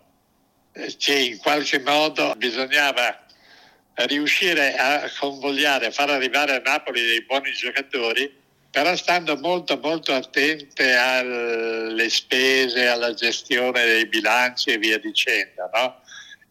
eh, 0.71 0.95
che 0.97 1.19
in 1.19 1.37
qualche 1.39 1.81
modo 1.81 2.33
bisognava 2.37 3.22
riuscire 3.95 4.75
a 4.75 5.09
convogliare, 5.19 5.87
a 5.87 5.91
far 5.91 6.09
arrivare 6.09 6.55
a 6.55 6.61
Napoli 6.63 7.01
dei 7.01 7.23
buoni 7.23 7.51
giocatori, 7.51 8.41
però 8.71 8.95
stando 8.95 9.37
molto 9.37 9.77
molto 9.77 10.13
attente 10.13 10.95
alle 10.95 12.09
spese, 12.09 12.87
alla 12.87 13.13
gestione 13.13 13.85
dei 13.85 14.07
bilanci 14.07 14.71
e 14.71 14.77
via 14.77 14.97
dicendo. 14.97 15.69
No? 15.73 16.01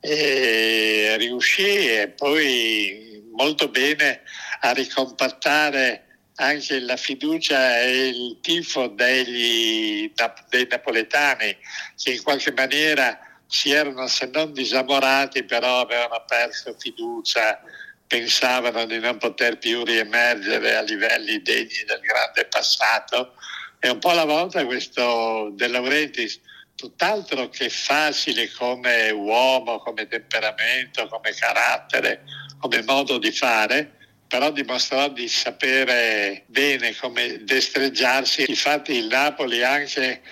e 0.04 1.14
riuscì 1.16 2.12
poi 2.16 3.22
molto 3.36 3.68
bene 3.68 4.22
a 4.62 4.72
ricompattare 4.72 6.06
anche 6.36 6.80
la 6.80 6.96
fiducia 6.96 7.80
e 7.80 8.08
il 8.08 8.38
tifo 8.40 8.88
degli, 8.88 10.12
dei 10.48 10.66
napoletani 10.68 11.56
che 11.96 12.14
in 12.14 12.22
qualche 12.24 12.50
maniera 12.50 13.16
si 13.52 13.70
erano 13.70 14.06
se 14.06 14.30
non 14.32 14.50
disamorati 14.54 15.44
però 15.44 15.80
avevano 15.80 16.24
perso 16.26 16.74
fiducia 16.78 17.60
pensavano 18.06 18.86
di 18.86 18.98
non 18.98 19.18
poter 19.18 19.58
più 19.58 19.84
riemergere 19.84 20.74
a 20.74 20.80
livelli 20.80 21.42
degni 21.42 21.84
del 21.86 22.00
grande 22.00 22.46
passato 22.46 23.34
e 23.78 23.90
un 23.90 23.98
po' 23.98 24.08
alla 24.08 24.24
volta 24.24 24.64
questo 24.64 25.50
De 25.52 25.68
Laurentiis 25.68 26.40
tutt'altro 26.74 27.50
che 27.50 27.68
facile 27.68 28.50
come 28.52 29.10
uomo, 29.10 29.80
come 29.80 30.06
temperamento, 30.06 31.06
come 31.08 31.32
carattere, 31.32 32.22
come 32.58 32.82
modo 32.84 33.18
di 33.18 33.32
fare, 33.32 33.98
però 34.26 34.50
dimostrò 34.50 35.10
di 35.10 35.28
sapere 35.28 36.44
bene 36.46 36.96
come 36.96 37.44
destreggiarsi. 37.44 38.46
Infatti 38.48 38.96
il 38.96 39.08
Napoli 39.08 39.62
anche 39.62 40.22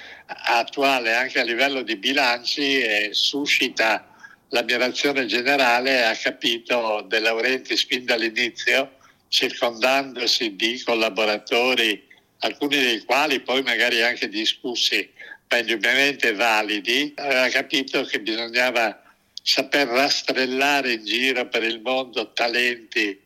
attuale, 0.45 1.15
anche 1.15 1.41
a 1.41 1.45
livello 1.45 1.83
di 1.83 1.97
bilanci, 1.97 2.81
eh, 2.81 3.09
suscita 3.13 4.07
l'ammirazione 4.49 5.27
generale, 5.27 6.05
ha 6.05 6.15
capito 6.15 7.05
De 7.07 7.19
Laurentiis 7.21 7.85
fin 7.85 8.05
dall'inizio, 8.05 8.97
circondandosi 9.29 10.57
di 10.57 10.83
collaboratori, 10.83 12.09
alcuni 12.41 12.79
dei 12.79 13.01
quali 13.05 13.41
poi 13.41 13.63
magari 13.63 14.03
anche 14.03 14.29
discussi 14.29 15.09
ma 15.51 15.59
indubbiamente 15.59 16.33
validi, 16.33 17.13
aveva 17.17 17.49
capito 17.49 18.05
che 18.05 18.21
bisognava 18.21 19.03
saper 19.43 19.89
rastrellare 19.89 20.93
in 20.93 21.05
giro 21.05 21.49
per 21.49 21.65
il 21.65 21.81
mondo 21.81 22.33
talenti 22.33 23.21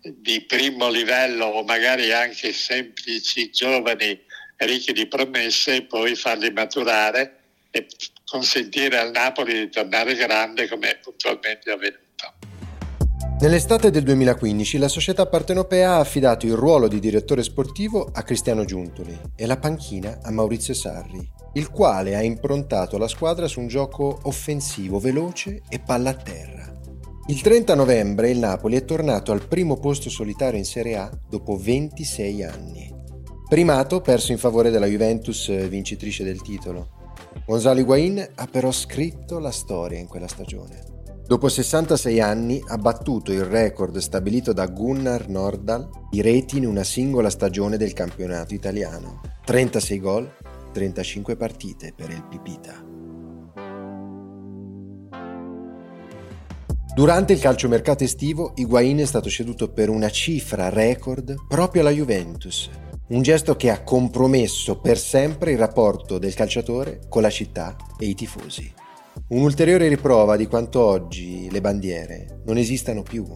di 0.00 0.40
primo 0.42 0.88
livello 0.88 1.44
o 1.44 1.64
magari 1.64 2.10
anche 2.10 2.54
semplici, 2.54 3.50
giovani, 3.50 4.18
ricchi 4.66 4.92
di 4.92 5.06
promesse 5.06 5.76
e 5.76 5.82
poi 5.82 6.14
farli 6.14 6.50
maturare 6.50 7.36
e 7.70 7.86
consentire 8.24 8.98
al 8.98 9.10
Napoli 9.10 9.52
di 9.58 9.68
tornare 9.70 10.14
grande 10.14 10.68
come 10.68 10.90
è 10.90 10.98
puntualmente 10.98 11.70
avvenuto. 11.70 12.06
Nell'estate 13.40 13.92
del 13.92 14.02
2015 14.02 14.78
la 14.78 14.88
società 14.88 15.26
partenopea 15.26 15.92
ha 15.92 16.00
affidato 16.00 16.44
il 16.44 16.54
ruolo 16.54 16.88
di 16.88 16.98
direttore 16.98 17.44
sportivo 17.44 18.10
a 18.12 18.22
Cristiano 18.22 18.64
Giuntoli 18.64 19.16
e 19.36 19.46
la 19.46 19.56
panchina 19.56 20.18
a 20.22 20.32
Maurizio 20.32 20.74
Sarri, 20.74 21.24
il 21.54 21.70
quale 21.70 22.16
ha 22.16 22.22
improntato 22.22 22.98
la 22.98 23.06
squadra 23.06 23.46
su 23.46 23.60
un 23.60 23.68
gioco 23.68 24.18
offensivo, 24.24 24.98
veloce 24.98 25.62
e 25.68 25.78
palla 25.78 26.10
a 26.10 26.14
terra. 26.14 26.72
Il 27.28 27.40
30 27.40 27.76
novembre 27.76 28.30
il 28.30 28.38
Napoli 28.38 28.76
è 28.76 28.84
tornato 28.84 29.30
al 29.30 29.46
primo 29.46 29.78
posto 29.78 30.10
solitario 30.10 30.58
in 30.58 30.64
Serie 30.64 30.96
A 30.96 31.10
dopo 31.28 31.56
26 31.56 32.42
anni. 32.42 32.97
Primato 33.48 34.02
perso 34.02 34.32
in 34.32 34.36
favore 34.36 34.68
della 34.68 34.84
Juventus 34.84 35.50
vincitrice 35.68 36.22
del 36.22 36.42
titolo. 36.42 36.90
Gonzalo 37.46 37.80
Higuain 37.80 38.32
ha 38.34 38.46
però 38.46 38.70
scritto 38.70 39.38
la 39.38 39.50
storia 39.50 39.98
in 39.98 40.06
quella 40.06 40.28
stagione. 40.28 40.84
Dopo 41.26 41.48
66 41.48 42.20
anni 42.20 42.62
ha 42.66 42.76
battuto 42.76 43.32
il 43.32 43.44
record 43.44 43.96
stabilito 43.98 44.52
da 44.52 44.66
Gunnar 44.66 45.30
Nordahl 45.30 45.88
di 46.10 46.20
reti 46.20 46.58
in 46.58 46.66
una 46.66 46.84
singola 46.84 47.30
stagione 47.30 47.78
del 47.78 47.94
campionato 47.94 48.52
italiano. 48.52 49.22
36 49.46 49.98
gol 49.98 50.30
35 50.72 51.36
partite 51.36 51.94
per 51.96 52.10
il 52.10 52.24
Pipita. 52.28 52.84
Durante 56.94 57.32
il 57.32 57.40
calciomercato 57.40 58.04
estivo, 58.04 58.52
Higuain 58.56 58.98
è 58.98 59.06
stato 59.06 59.30
ceduto 59.30 59.72
per 59.72 59.88
una 59.88 60.10
cifra 60.10 60.68
record 60.68 61.34
proprio 61.46 61.80
alla 61.80 61.92
Juventus, 61.92 62.68
un 63.08 63.22
gesto 63.22 63.56
che 63.56 63.70
ha 63.70 63.82
compromesso 63.82 64.80
per 64.80 64.98
sempre 64.98 65.52
il 65.52 65.58
rapporto 65.58 66.18
del 66.18 66.34
calciatore 66.34 67.00
con 67.08 67.22
la 67.22 67.30
città 67.30 67.76
e 67.98 68.06
i 68.06 68.14
tifosi. 68.14 68.70
Un'ulteriore 69.28 69.88
riprova 69.88 70.36
di 70.36 70.46
quanto 70.46 70.80
oggi 70.80 71.50
le 71.50 71.60
bandiere 71.60 72.42
non 72.44 72.58
esistano 72.58 73.02
più, 73.02 73.26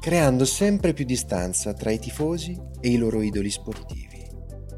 creando 0.00 0.44
sempre 0.44 0.92
più 0.92 1.04
distanza 1.04 1.72
tra 1.72 1.90
i 1.90 1.98
tifosi 1.98 2.60
e 2.80 2.88
i 2.88 2.96
loro 2.96 3.22
idoli 3.22 3.50
sportivi. 3.50 4.24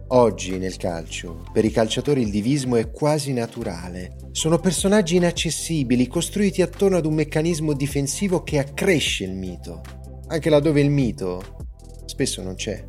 Oggi 0.09 0.57
nel 0.59 0.77
calcio, 0.77 1.45
per 1.53 1.65
i 1.65 1.71
calciatori 1.71 2.23
il 2.23 2.31
divismo 2.31 2.77
è 2.77 2.91
quasi 2.91 3.33
naturale. 3.33 4.17
Sono 4.33 4.59
personaggi 4.59 5.17
inaccessibili, 5.17 6.07
costruiti 6.07 6.63
attorno 6.63 6.97
ad 6.97 7.07
un 7.07 7.15
meccanismo 7.15 7.73
difensivo 7.73 8.43
che 8.43 8.59
accresce 8.59 9.25
il 9.25 9.35
mito, 9.35 9.83
anche 10.29 10.51
laddove 10.51 10.81
il 10.81 10.91
mito 10.91 11.57
spesso 12.07 12.43
non 12.43 12.57
c'è. 12.57 12.85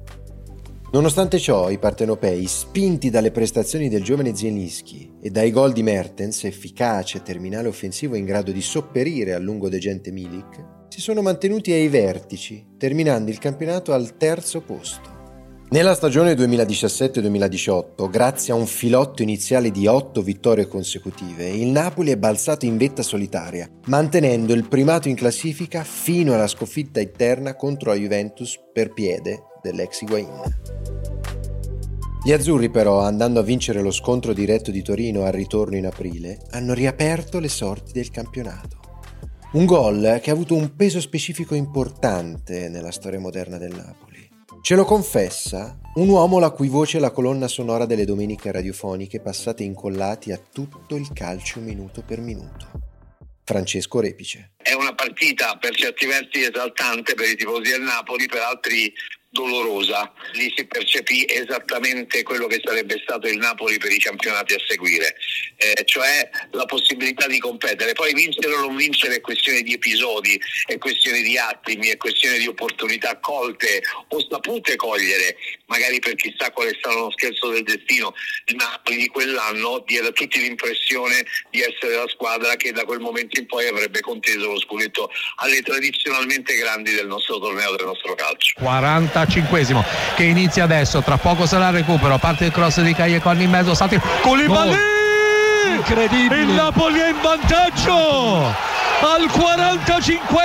Nonostante 0.91 1.37
ciò, 1.37 1.69
i 1.69 1.77
partenopei, 1.77 2.47
spinti 2.47 3.11
dalle 3.11 3.29
prestazioni 3.29 3.89
del 3.89 4.03
giovane 4.03 4.35
Zielinski 4.35 5.17
e 5.21 5.29
dai 5.29 5.51
gol 5.51 5.71
di 5.71 5.83
Mertens, 5.83 6.45
efficace 6.45 7.21
terminale 7.21 7.67
offensivo 7.67 8.15
in 8.15 8.25
grado 8.25 8.51
di 8.51 8.61
sopperire 8.61 9.35
al 9.35 9.43
lungo 9.43 9.69
degente 9.69 10.11
Milik, 10.11 10.87
si 10.87 10.99
sono 10.99 11.21
mantenuti 11.21 11.71
ai 11.71 11.87
vertici, 11.89 12.65
terminando 12.75 13.29
il 13.29 13.37
campionato 13.37 13.93
al 13.93 14.17
terzo 14.17 14.61
posto. 14.61 15.17
Nella 15.69 15.93
stagione 15.93 16.33
2017-2018, 16.33 18.09
grazie 18.09 18.53
a 18.53 18.55
un 18.55 18.65
filotto 18.65 19.21
iniziale 19.21 19.69
di 19.69 19.85
otto 19.85 20.23
vittorie 20.23 20.67
consecutive, 20.67 21.47
il 21.47 21.67
Napoli 21.67 22.09
è 22.09 22.17
balzato 22.17 22.65
in 22.65 22.77
vetta 22.77 23.03
solitaria, 23.03 23.69
mantenendo 23.85 24.53
il 24.53 24.67
primato 24.67 25.07
in 25.07 25.15
classifica 25.15 25.83
fino 25.83 26.33
alla 26.33 26.47
sconfitta 26.47 26.99
interna 26.99 27.53
contro 27.53 27.91
la 27.91 27.97
Juventus 27.97 28.59
per 28.73 28.91
piede 28.91 29.43
dell'ex 29.61 30.01
Higuain. 30.01 30.57
Gli 32.23 32.33
azzurri 32.33 32.69
però, 32.69 32.99
andando 32.99 33.39
a 33.39 33.43
vincere 33.43 33.81
lo 33.81 33.91
scontro 33.91 34.33
diretto 34.33 34.71
di 34.71 34.81
Torino 34.81 35.23
al 35.23 35.31
ritorno 35.31 35.77
in 35.77 35.85
aprile, 35.85 36.39
hanno 36.51 36.73
riaperto 36.73 37.39
le 37.39 37.47
sorti 37.47 37.93
del 37.93 38.11
campionato. 38.11 38.77
Un 39.53 39.65
gol 39.65 40.19
che 40.21 40.29
ha 40.29 40.33
avuto 40.33 40.53
un 40.53 40.75
peso 40.75 40.99
specifico 40.99 41.55
importante 41.55 42.69
nella 42.69 42.91
storia 42.91 43.19
moderna 43.19 43.57
del 43.57 43.73
Napoli. 43.73 44.29
Ce 44.61 44.75
lo 44.75 44.83
confessa 44.83 45.79
un 45.95 46.09
uomo 46.09 46.37
la 46.37 46.51
cui 46.51 46.67
voce 46.67 46.97
è 46.97 46.99
la 46.99 47.11
colonna 47.11 47.47
sonora 47.47 47.85
delle 47.85 48.05
domeniche 48.05 48.51
radiofoniche 48.51 49.21
passate 49.21 49.63
incollati 49.63 50.31
a 50.31 50.39
tutto 50.39 50.95
il 50.97 51.11
calcio 51.13 51.61
minuto 51.61 52.03
per 52.03 52.19
minuto. 52.19 52.67
Francesco 53.43 53.99
Repice. 53.99 54.51
È 54.57 54.73
una 54.73 54.93
partita 54.93 55.57
per 55.57 55.73
certi 55.73 56.05
versi 56.05 56.43
esaltante 56.43 57.15
per 57.15 57.29
i 57.29 57.35
tifosi 57.35 57.71
del 57.71 57.81
Napoli, 57.81 58.27
per 58.27 58.41
altri 58.41 58.93
dolorosa. 59.29 60.11
Lì 60.33 60.51
si 60.55 60.65
percepì 60.65 61.25
esattamente 61.27 62.23
quello 62.23 62.47
che 62.47 62.59
sarebbe 62.63 62.99
stato 63.03 63.27
il 63.27 63.37
Napoli 63.37 63.77
per 63.77 63.91
i 63.91 63.99
campionati 63.99 64.53
a 64.53 64.59
seguire, 64.67 65.15
eh, 65.57 65.83
cioè 65.85 66.29
la 66.51 66.65
possibilità 66.65 67.27
di 67.27 67.39
competere. 67.39 67.93
Poi 67.93 68.13
vincere 68.13 68.53
o 68.53 68.59
non 68.59 68.75
vincere 68.75 69.15
è 69.15 69.21
questione 69.21 69.61
di 69.61 69.73
episodi, 69.73 70.39
è 70.65 70.77
questione 70.77 71.21
di 71.21 71.37
attimi, 71.37 71.89
è 71.89 71.97
questione 71.97 72.39
di 72.39 72.47
opportunità 72.47 73.17
colte 73.19 73.81
o 74.09 74.25
sapute 74.29 74.75
cogliere, 74.75 75.37
magari 75.67 75.99
per 75.99 76.15
chissà 76.15 76.51
quale 76.51 76.75
stato 76.79 76.97
uno 76.97 77.11
scherzo 77.11 77.49
del 77.49 77.63
destino. 77.63 78.13
Il 78.45 78.55
Napoli 78.55 78.97
di 78.97 79.07
quell'anno 79.07 79.83
diede 79.85 80.07
a 80.07 80.11
tutti 80.11 80.39
l'impressione 80.39 81.25
di 81.51 81.61
essere 81.61 81.95
la 81.95 82.07
squadra 82.07 82.55
che 82.55 82.71
da 82.71 82.83
quel 82.83 82.99
momento 82.99 83.39
in 83.39 83.45
poi 83.45 83.67
avrebbe 83.67 83.99
conteso 84.01 84.51
lo 84.51 84.59
scudetto 84.59 85.09
alle 85.37 85.61
tradizionalmente 85.61 86.55
grandi 86.55 86.93
del 86.93 87.07
nostro 87.07 87.37
torneo, 87.39 87.75
del 87.75 87.85
nostro 87.85 88.15
calcio. 88.15 88.55
40 88.59 89.18
45 89.25 89.85
che 90.15 90.23
inizia 90.23 90.63
adesso, 90.63 91.01
tra 91.01 91.17
poco 91.17 91.45
sarà 91.45 91.69
recupero, 91.69 92.17
parte 92.17 92.45
il 92.45 92.51
cross 92.51 92.79
di 92.81 92.93
Cagliaconi 92.93 93.43
in 93.43 93.49
mezzo, 93.49 93.73
salti 93.73 93.99
Koulibaly! 94.21 94.71
Oh, 94.71 95.73
incredibile! 95.75 96.41
Il 96.41 96.49
Napoli 96.49 96.99
è 96.99 97.09
in 97.09 97.17
vantaggio 97.21 98.45
al 98.45 99.29
45 99.31 100.41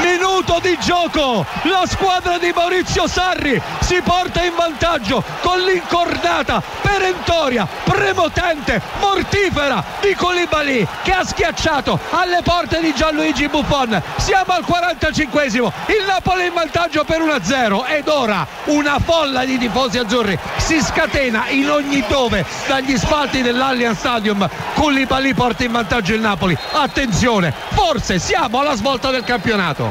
minuto 0.00 0.58
di 0.60 0.76
gioco. 0.80 1.44
La 1.62 1.84
squadra 1.86 2.38
di 2.38 2.52
Maurizio 2.54 3.06
Sarri 3.06 3.60
si 3.80 4.00
porta 4.02 4.42
in 4.42 4.54
vantaggio 4.54 5.22
con 5.40 5.60
l'incordata 5.60 6.62
perentoria 6.80 7.66
premotente 7.84 8.80
mortifera 9.00 9.82
di 10.00 10.14
Colibali 10.14 10.86
che 11.02 11.12
ha 11.12 11.24
schiacciato 11.24 11.98
alle 12.10 12.40
porte 12.42 12.80
di 12.80 12.94
Gianluigi 12.94 13.48
Buffon. 13.48 14.00
Siamo 14.16 14.52
al 14.52 14.64
45esimo 14.66 15.72
il 15.86 16.04
Napoli 16.06 16.46
in 16.46 16.54
vantaggio 16.54 17.04
per 17.04 17.20
1-0 17.20 17.88
ed 17.88 18.08
ora 18.08 18.46
una 18.66 18.98
folla 18.98 19.44
di 19.44 19.58
tifosi 19.58 19.98
azzurri 19.98 20.38
si 20.58 20.80
scatena 20.80 21.48
in 21.48 21.70
ogni 21.70 22.04
dove 22.08 22.44
dagli 22.66 22.96
spalti 22.96 23.42
dell'Allianz 23.42 23.98
Stadium. 23.98 24.48
Colibali 24.74 25.34
porta 25.34 25.64
in 25.64 25.72
vantaggio 25.72 26.14
il 26.14 26.20
Napoli. 26.20 26.56
Attenzione 26.72 27.52
forse 27.70 28.18
siamo 28.18 28.60
alla 28.60 28.74
svolta 28.74 29.10
del 29.10 29.24
campionato 29.24 29.81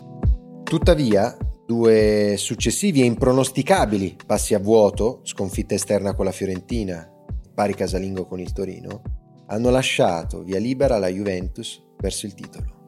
Tuttavia, 0.71 1.35
due 1.65 2.35
successivi 2.37 3.01
e 3.01 3.03
impronosticabili 3.03 4.15
passi 4.25 4.53
a 4.53 4.59
vuoto, 4.59 5.19
sconfitta 5.23 5.73
esterna 5.73 6.13
con 6.13 6.23
la 6.23 6.31
Fiorentina, 6.31 7.11
pari 7.53 7.73
casalingo 7.73 8.25
con 8.25 8.39
il 8.39 8.53
Torino, 8.53 9.01
hanno 9.47 9.69
lasciato 9.69 10.43
via 10.43 10.59
libera 10.59 10.97
la 10.97 11.09
Juventus 11.09 11.83
verso 11.97 12.25
il 12.25 12.35
titolo. 12.35 12.83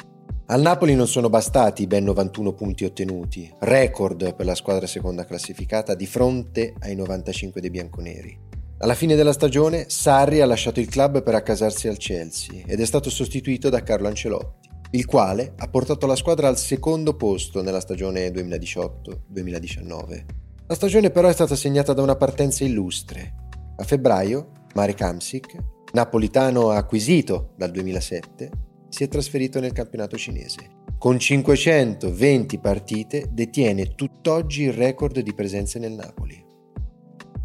Al 0.46 0.62
Napoli 0.62 0.96
non 0.96 1.10
sono 1.10 1.28
bastati 1.30 1.82
i 1.82 1.88
ben 1.88 2.06
91 2.06 2.54
punti 2.54 2.86
ottenuti, 2.86 3.54
record 3.60 4.34
per 4.34 4.46
la 4.46 4.56
squadra 4.56 4.88
seconda 4.88 5.26
classificata 5.26 5.94
di 5.94 6.06
fronte 6.06 6.76
ai 6.80 6.96
95 6.96 7.60
dei 7.60 7.70
bianconeri. 7.70 8.40
Alla 8.78 8.96
fine 8.96 9.16
della 9.16 9.34
stagione 9.34 9.90
Sarri 9.90 10.40
ha 10.40 10.46
lasciato 10.46 10.80
il 10.80 10.88
club 10.88 11.22
per 11.22 11.36
accasarsi 11.36 11.90
al 11.90 11.98
Chelsea 11.98 12.64
ed 12.66 12.80
è 12.80 12.86
stato 12.86 13.10
sostituito 13.10 13.68
da 13.68 13.84
Carlo 13.84 14.08
Ancelotti 14.08 14.63
il 14.94 15.06
quale 15.06 15.54
ha 15.58 15.68
portato 15.70 16.06
la 16.06 16.16
squadra 16.16 16.48
al 16.48 16.58
secondo 16.58 17.16
posto 17.16 17.64
nella 17.64 17.80
stagione 17.80 18.30
2018-2019. 18.30 20.26
La 20.68 20.76
stagione 20.76 21.10
però 21.10 21.30
è 21.30 21.34
stata 21.34 21.56
segnata 21.56 21.94
da 21.94 22.04
una 22.04 22.16
partenza 22.16 22.64
illustre. 22.64 23.34
A 23.78 23.84
febbraio, 23.84 24.52
Marek 24.76 25.02
Hamsik, 25.02 25.56
napolitano 25.94 26.70
acquisito 26.70 27.54
dal 27.58 27.72
2007, 27.72 28.52
si 28.90 29.04
è 29.04 29.08
trasferito 29.08 29.60
nel 29.60 29.72
campionato 29.72 30.16
cinese. 30.16 30.82
Con 31.00 31.18
520 31.18 32.60
partite 32.60 33.30
detiene 33.32 33.96
tutt'oggi 33.96 34.64
il 34.64 34.74
record 34.74 35.20
di 35.22 35.34
presenze 35.34 35.80
nel 35.80 35.94
Napoli. 35.94 36.40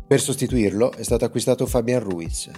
Per 0.07 0.21
sostituirlo 0.21 0.93
è 0.93 1.03
stato 1.03 1.25
acquistato 1.25 1.65
Fabian 1.65 2.01
Ruiz. 2.01 2.51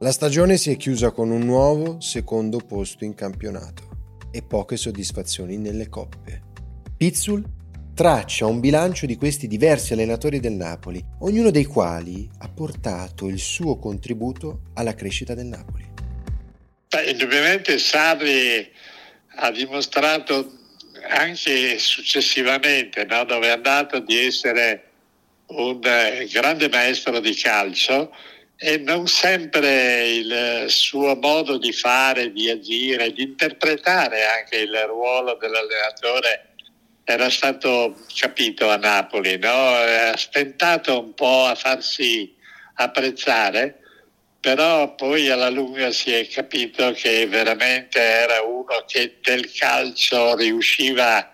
La 0.00 0.12
stagione 0.12 0.58
si 0.58 0.70
è 0.70 0.76
chiusa 0.76 1.12
con 1.12 1.30
un 1.30 1.40
nuovo 1.40 1.98
secondo 2.00 2.58
posto 2.58 3.06
in 3.06 3.14
campionato 3.14 3.93
e 4.34 4.42
poche 4.42 4.76
soddisfazioni 4.76 5.56
nelle 5.56 5.88
coppe. 5.88 6.42
Pizzul 6.96 7.44
traccia 7.94 8.46
un 8.46 8.58
bilancio 8.58 9.06
di 9.06 9.14
questi 9.14 9.46
diversi 9.46 9.92
allenatori 9.92 10.40
del 10.40 10.54
Napoli, 10.54 11.00
ognuno 11.20 11.50
dei 11.50 11.64
quali 11.64 12.28
ha 12.38 12.48
portato 12.48 13.28
il 13.28 13.38
suo 13.38 13.78
contributo 13.78 14.62
alla 14.74 14.94
crescita 14.94 15.34
del 15.34 15.46
Napoli. 15.46 15.88
Beh, 16.88 17.10
indubbiamente 17.10 17.78
Sarri 17.78 18.68
ha 19.36 19.52
dimostrato 19.52 20.50
anche 21.08 21.78
successivamente, 21.78 23.04
no, 23.04 23.24
dove 23.24 23.46
è 23.46 23.50
andato, 23.50 24.00
di 24.00 24.18
essere 24.18 24.90
un 25.46 25.78
eh, 25.84 26.28
grande 26.32 26.68
maestro 26.68 27.20
di 27.20 27.34
calcio 27.34 28.12
e 28.56 28.78
non 28.78 29.06
sempre 29.06 30.08
il 30.08 30.64
suo 30.68 31.16
modo 31.16 31.58
di 31.58 31.72
fare, 31.72 32.32
di 32.32 32.48
agire, 32.48 33.12
di 33.12 33.22
interpretare 33.22 34.24
anche 34.24 34.56
il 34.58 34.76
ruolo 34.86 35.36
dell'allenatore 35.40 36.54
era 37.04 37.28
stato 37.28 37.96
capito 38.18 38.70
a 38.70 38.76
Napoli, 38.76 39.36
no? 39.38 39.74
ha 39.74 40.16
stentato 40.16 41.00
un 41.00 41.12
po' 41.12 41.44
a 41.44 41.54
farsi 41.54 42.34
apprezzare, 42.76 43.80
però 44.40 44.94
poi 44.94 45.28
alla 45.28 45.50
lunga 45.50 45.92
si 45.92 46.12
è 46.12 46.26
capito 46.26 46.92
che 46.92 47.26
veramente 47.26 47.98
era 47.98 48.42
uno 48.42 48.84
che 48.86 49.18
del 49.20 49.52
calcio 49.52 50.34
riusciva 50.34 51.30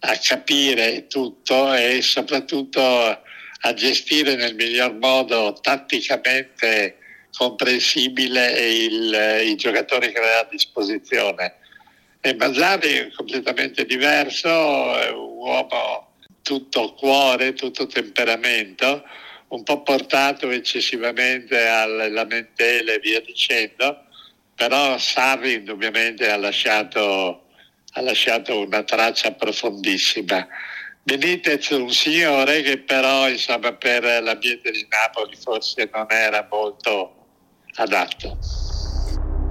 a 0.00 0.18
capire 0.22 1.06
tutto 1.06 1.72
e 1.72 2.02
soprattutto 2.02 3.22
a 3.66 3.72
gestire 3.72 4.36
nel 4.36 4.54
miglior 4.54 4.94
modo 4.94 5.58
tatticamente 5.60 6.98
comprensibile 7.36 8.50
il, 8.68 9.42
i 9.46 9.56
giocatori 9.56 10.12
che 10.12 10.18
aveva 10.18 10.40
a 10.40 10.48
disposizione. 10.50 11.56
E 12.20 12.34
Mazzari 12.34 12.88
è 12.88 13.10
completamente 13.10 13.86
diverso, 13.86 14.48
è 14.98 15.10
un 15.10 15.36
uomo 15.36 16.12
tutto 16.42 16.92
cuore, 16.94 17.54
tutto 17.54 17.86
temperamento, 17.86 19.02
un 19.48 19.62
po' 19.62 19.82
portato 19.82 20.50
eccessivamente 20.50 21.66
alle 21.66 22.10
lamentele 22.10 22.94
e 22.94 22.98
via 22.98 23.20
dicendo, 23.20 24.04
però 24.54 24.98
Sarri 24.98 25.54
indubbiamente 25.54 26.30
ha 26.30 26.36
lasciato, 26.36 27.46
ha 27.92 28.00
lasciato 28.02 28.58
una 28.60 28.82
traccia 28.82 29.32
profondissima. 29.32 30.46
Benitez 31.06 31.68
un 31.68 31.90
signore 31.90 32.62
che 32.62 32.78
però 32.78 33.28
insomma, 33.28 33.74
per 33.74 34.04
l'ambiente 34.22 34.70
di 34.70 34.86
Napoli 34.88 35.36
forse 35.36 35.90
non 35.92 36.06
era 36.08 36.48
molto 36.50 37.14
adatto. 37.74 38.38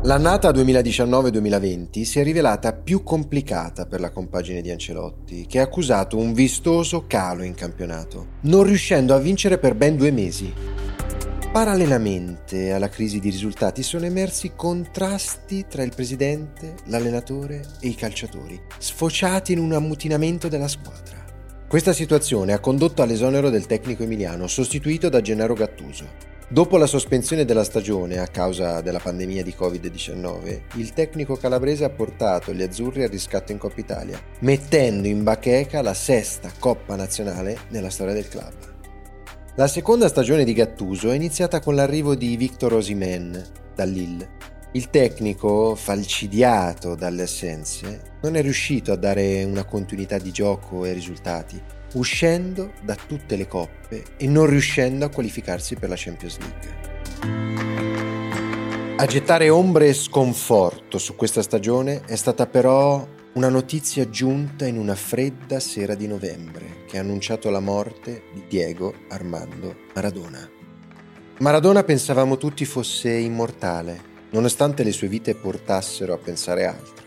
L'annata 0.02 0.50
2019-2020 0.50 2.02
si 2.02 2.20
è 2.20 2.24
rivelata 2.24 2.74
più 2.74 3.04
complicata 3.04 3.86
per 3.86 4.00
la 4.00 4.10
compagine 4.10 4.62
di 4.62 4.72
Ancelotti, 4.72 5.46
che 5.46 5.60
ha 5.60 5.64
accusato 5.64 6.18
un 6.18 6.34
vistoso 6.34 7.06
calo 7.06 7.44
in 7.44 7.54
campionato, 7.54 8.40
non 8.42 8.64
riuscendo 8.64 9.14
a 9.14 9.20
vincere 9.20 9.60
per 9.60 9.76
ben 9.76 9.96
due 9.96 10.10
mesi. 10.10 10.52
Parallelamente 11.52 12.72
alla 12.72 12.90
crisi 12.90 13.20
di 13.20 13.30
risultati 13.30 13.84
sono 13.84 14.06
emersi 14.06 14.54
contrasti 14.56 15.68
tra 15.70 15.84
il 15.84 15.94
presidente, 15.94 16.78
l'allenatore 16.86 17.64
e 17.80 17.90
i 17.90 17.96
calciatori, 17.96 18.60
sfociati 18.80 19.52
in 19.52 19.60
un 19.60 19.74
ammutinamento 19.74 20.48
della 20.48 20.68
squadra. 20.68 21.23
Questa 21.74 21.92
situazione 21.92 22.54
ha 22.54 22.60
condotto 22.60 23.02
all'esonero 23.02 23.50
del 23.50 23.66
tecnico 23.66 24.04
emiliano, 24.04 24.46
sostituito 24.46 25.10
da 25.10 25.22
Gennaro 25.22 25.56
Gattuso. 25.56 26.06
Dopo 26.48 26.78
la 26.78 26.86
sospensione 26.86 27.46
della 27.46 27.64
stagione 27.64 28.20
a 28.20 28.28
causa 28.28 28.82
della 28.82 29.00
pandemia 29.00 29.42
di 29.42 29.56
Covid-19, 29.58 30.62
il 30.76 30.94
tecnico 30.94 31.36
calabrese 31.36 31.84
ha 31.84 31.90
portato 31.90 32.54
gli 32.54 32.62
azzurri 32.62 33.02
al 33.02 33.10
riscatto 33.10 33.54
in 33.54 33.58
Coppa 33.58 33.80
Italia, 33.80 34.22
mettendo 34.42 35.08
in 35.08 35.24
bacheca 35.24 35.82
la 35.82 35.96
sesta 35.96 36.52
Coppa 36.60 36.96
nazionale 36.96 37.62
nella 37.70 37.90
storia 37.90 38.14
del 38.14 38.28
club. 38.28 38.54
La 39.56 39.68
seconda 39.68 40.08
stagione 40.08 40.44
di 40.44 40.54
Gattuso 40.54 41.10
è 41.10 41.16
iniziata 41.16 41.60
con 41.60 41.74
l'arrivo 41.74 42.14
di 42.14 42.38
Victor 42.38 42.74
Osimen 42.74 43.44
dall'Ille, 43.74 44.30
il 44.76 44.90
tecnico, 44.90 45.76
falcidiato 45.76 46.96
dalle 46.96 47.24
assenze, 47.24 48.14
non 48.22 48.36
è 48.36 48.42
riuscito 48.42 48.92
a 48.92 48.96
dare 48.96 49.44
una 49.44 49.66
continuità 49.66 50.18
di 50.18 50.32
gioco 50.32 50.86
e 50.86 50.94
risultati, 50.94 51.62
uscendo 51.94 52.72
da 52.82 52.96
tutte 52.96 53.36
le 53.36 53.48
coppe 53.48 54.04
e 54.18 54.28
non 54.28 54.48
riuscendo 54.48 55.06
a 55.06 55.10
qualificarsi 55.10 55.76
per 55.76 55.90
la 55.90 55.96
Champions 55.96 56.38
League. 56.40 56.82
A 58.98 59.06
gettare 59.06 59.50
ombre 59.50 59.90
e 59.90 59.94
sconforto 59.94 60.98
su 60.98 61.16
questa 61.16 61.44
stagione 61.44 62.02
è 62.06 62.16
stata 62.16 62.48
però 62.48 63.08
una 63.34 63.50
notizia 63.50 64.10
giunta 64.10 64.66
in 64.66 64.78
una 64.78 64.96
fredda 64.96 65.60
sera 65.60 65.94
di 65.94 66.08
novembre 66.08 66.86
che 66.88 66.98
ha 66.98 67.02
annunciato 67.02 67.52
la 67.52 67.60
morte 67.60 68.24
di 68.34 68.46
Diego 68.48 68.94
Armando 69.10 69.76
Maradona. 69.94 70.50
Maradona 71.40 71.84
pensavamo 71.84 72.38
tutti 72.38 72.66
fosse 72.66 73.12
immortale 73.12 74.13
nonostante 74.34 74.84
le 74.84 74.92
sue 74.92 75.08
vite 75.08 75.36
portassero 75.36 76.14
a 76.14 76.18
pensare 76.18 76.66
altro. 76.66 77.02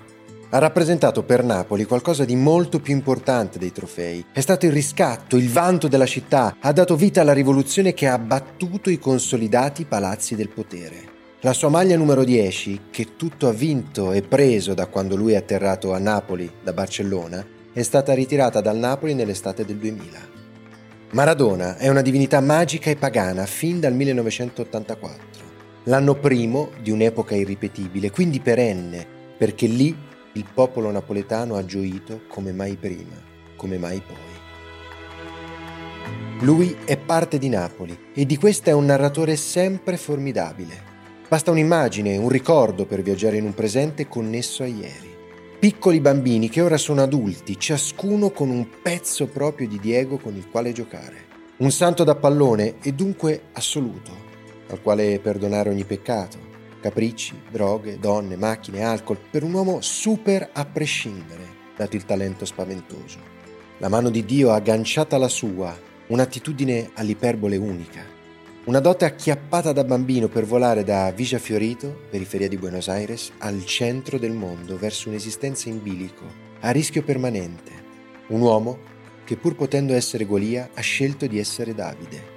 ha 0.51 0.59
rappresentato 0.59 1.25
per 1.25 1.43
Napoli 1.43 1.85
qualcosa 1.85 2.25
di 2.25 2.37
molto 2.37 2.79
più 2.81 2.95
importante 2.95 3.59
dei 3.59 3.73
trofei. 3.73 4.25
È 4.33 4.41
stato 4.41 4.65
il 4.65 4.73
riscatto, 4.73 5.37
il 5.37 5.51
vanto 5.51 5.89
della 5.89 6.07
città, 6.07 6.57
ha 6.61 6.73
dato 6.73 6.95
vita 6.97 7.21
alla 7.21 7.33
rivoluzione 7.33 7.95
che 7.95 8.07
ha 8.07 8.15
abbattuto 8.15 8.89
i 8.89 8.99
consolidati 8.99 9.85
palazzi 9.85 10.37
del 10.37 10.49
potere. 10.49 11.15
La 11.41 11.53
sua 11.53 11.69
maglia 11.69 11.97
numero 11.97 12.25
10, 12.25 12.83
che 12.91 13.17
tutto 13.17 13.49
ha 13.49 13.53
vinto 13.53 14.13
e 14.13 14.23
preso 14.23 14.73
da 14.73 14.87
quando 14.87 15.17
lui 15.17 15.33
è 15.33 15.37
atterrato 15.37 15.93
a 15.93 15.99
Napoli 15.99 16.51
da 16.63 16.73
Barcellona, 16.73 17.45
è 17.73 17.83
stata 17.83 18.15
ritirata 18.15 18.61
dal 18.61 18.79
Napoli 18.79 19.15
nell'estate 19.15 19.65
del 19.65 19.77
2000. 19.77 20.35
Maradona 21.11 21.77
è 21.77 21.89
una 21.89 22.03
divinità 22.03 22.41
magica 22.41 22.91
e 22.91 22.97
pagana 22.97 23.47
fin 23.47 23.81
dal 23.81 23.95
1984, 23.95 25.45
l'anno 25.87 26.15
primo 26.15 26.71
di 26.81 26.91
un'epoca 26.91 27.35
irripetibile, 27.35 28.11
quindi 28.11 28.41
perenne, 28.41 29.07
perché 29.37 29.67
lì 29.67 29.97
il 30.33 30.47
popolo 30.53 30.91
napoletano 30.91 31.57
ha 31.57 31.65
gioito 31.65 32.23
come 32.29 32.53
mai 32.53 32.77
prima, 32.77 33.17
come 33.57 33.79
mai 33.79 34.03
poi. 34.07 34.35
Lui 36.41 36.77
è 36.85 36.97
parte 36.99 37.39
di 37.39 37.49
Napoli 37.49 37.99
e 38.15 38.27
di 38.27 38.37
questa 38.37 38.71
è 38.71 38.75
un 38.75 38.85
narratore 38.85 39.37
sempre 39.37 39.97
formidabile. 39.97 40.95
Basta 41.29 41.51
un'immagine, 41.51 42.17
un 42.17 42.29
ricordo 42.29 42.85
per 42.85 43.03
viaggiare 43.03 43.39
in 43.39 43.45
un 43.45 43.55
presente 43.55 44.07
connesso 44.07 44.63
a 44.63 44.67
ieri. 44.67 45.15
Piccoli 45.59 46.01
bambini 46.01 46.51
che 46.51 46.61
ora 46.61 46.77
sono 46.77 47.03
adulti, 47.03 47.59
ciascuno 47.59 48.31
con 48.31 48.51
un 48.51 48.67
pezzo 48.83 49.27
proprio 49.27 49.67
di 49.67 49.81
Diego 49.81 50.19
con 50.19 50.37
il 50.37 50.49
quale 50.51 50.73
giocare. 50.73 51.25
Un 51.59 51.71
santo 51.71 52.05
da 52.05 52.15
pallone 52.15 52.77
e 52.83 52.93
dunque 52.93 53.45
assoluto, 53.53 54.26
al 54.69 54.83
quale 54.83 55.19
perdonare 55.21 55.71
ogni 55.71 55.85
peccato, 55.85 56.39
capricci, 56.81 57.41
droghe, 57.51 57.99
donne, 57.99 58.37
macchine, 58.37 58.83
alcol, 58.83 59.19
per 59.31 59.43
un 59.43 59.53
uomo 59.53 59.81
super 59.81 60.51
a 60.53 60.65
prescindere, 60.65 61.43
dato 61.77 61.97
il 61.97 62.05
talento 62.05 62.45
spaventoso. 62.45 63.19
La 63.79 63.89
mano 63.89 64.11
di 64.11 64.25
Dio 64.25 64.53
agganciata 64.53 65.17
alla 65.17 65.29
sua, 65.29 65.77
un'attitudine 66.09 66.91
all'iperbole 66.95 67.57
unica. 67.57 68.15
Una 68.65 68.81
dote 68.81 69.05
acchiappata 69.05 69.73
da 69.73 69.85
bambino 69.85 70.29
per 70.29 70.45
volare 70.45 70.83
da 70.83 71.13
Villa 71.13 71.39
Fiorito, 71.39 72.03
periferia 72.11 72.49
di 72.49 72.57
Buenos 72.57 72.89
Aires, 72.89 73.31
al 73.39 73.65
centro 73.65 74.19
del 74.19 74.33
mondo, 74.33 74.77
verso 74.77 75.09
un'esistenza 75.09 75.69
in 75.69 75.83
bilico, 75.83 76.25
a 76.61 76.71
rischio 76.71 77.03
permanente. 77.03 77.71
Un 78.29 78.41
uomo 78.41 78.79
che 79.25 79.37
pur 79.37 79.55
potendo 79.55 79.93
essere 79.93 80.25
Golia 80.25 80.71
ha 80.75 80.81
scelto 80.81 81.27
di 81.27 81.39
essere 81.39 81.75
Davide. 81.75 82.35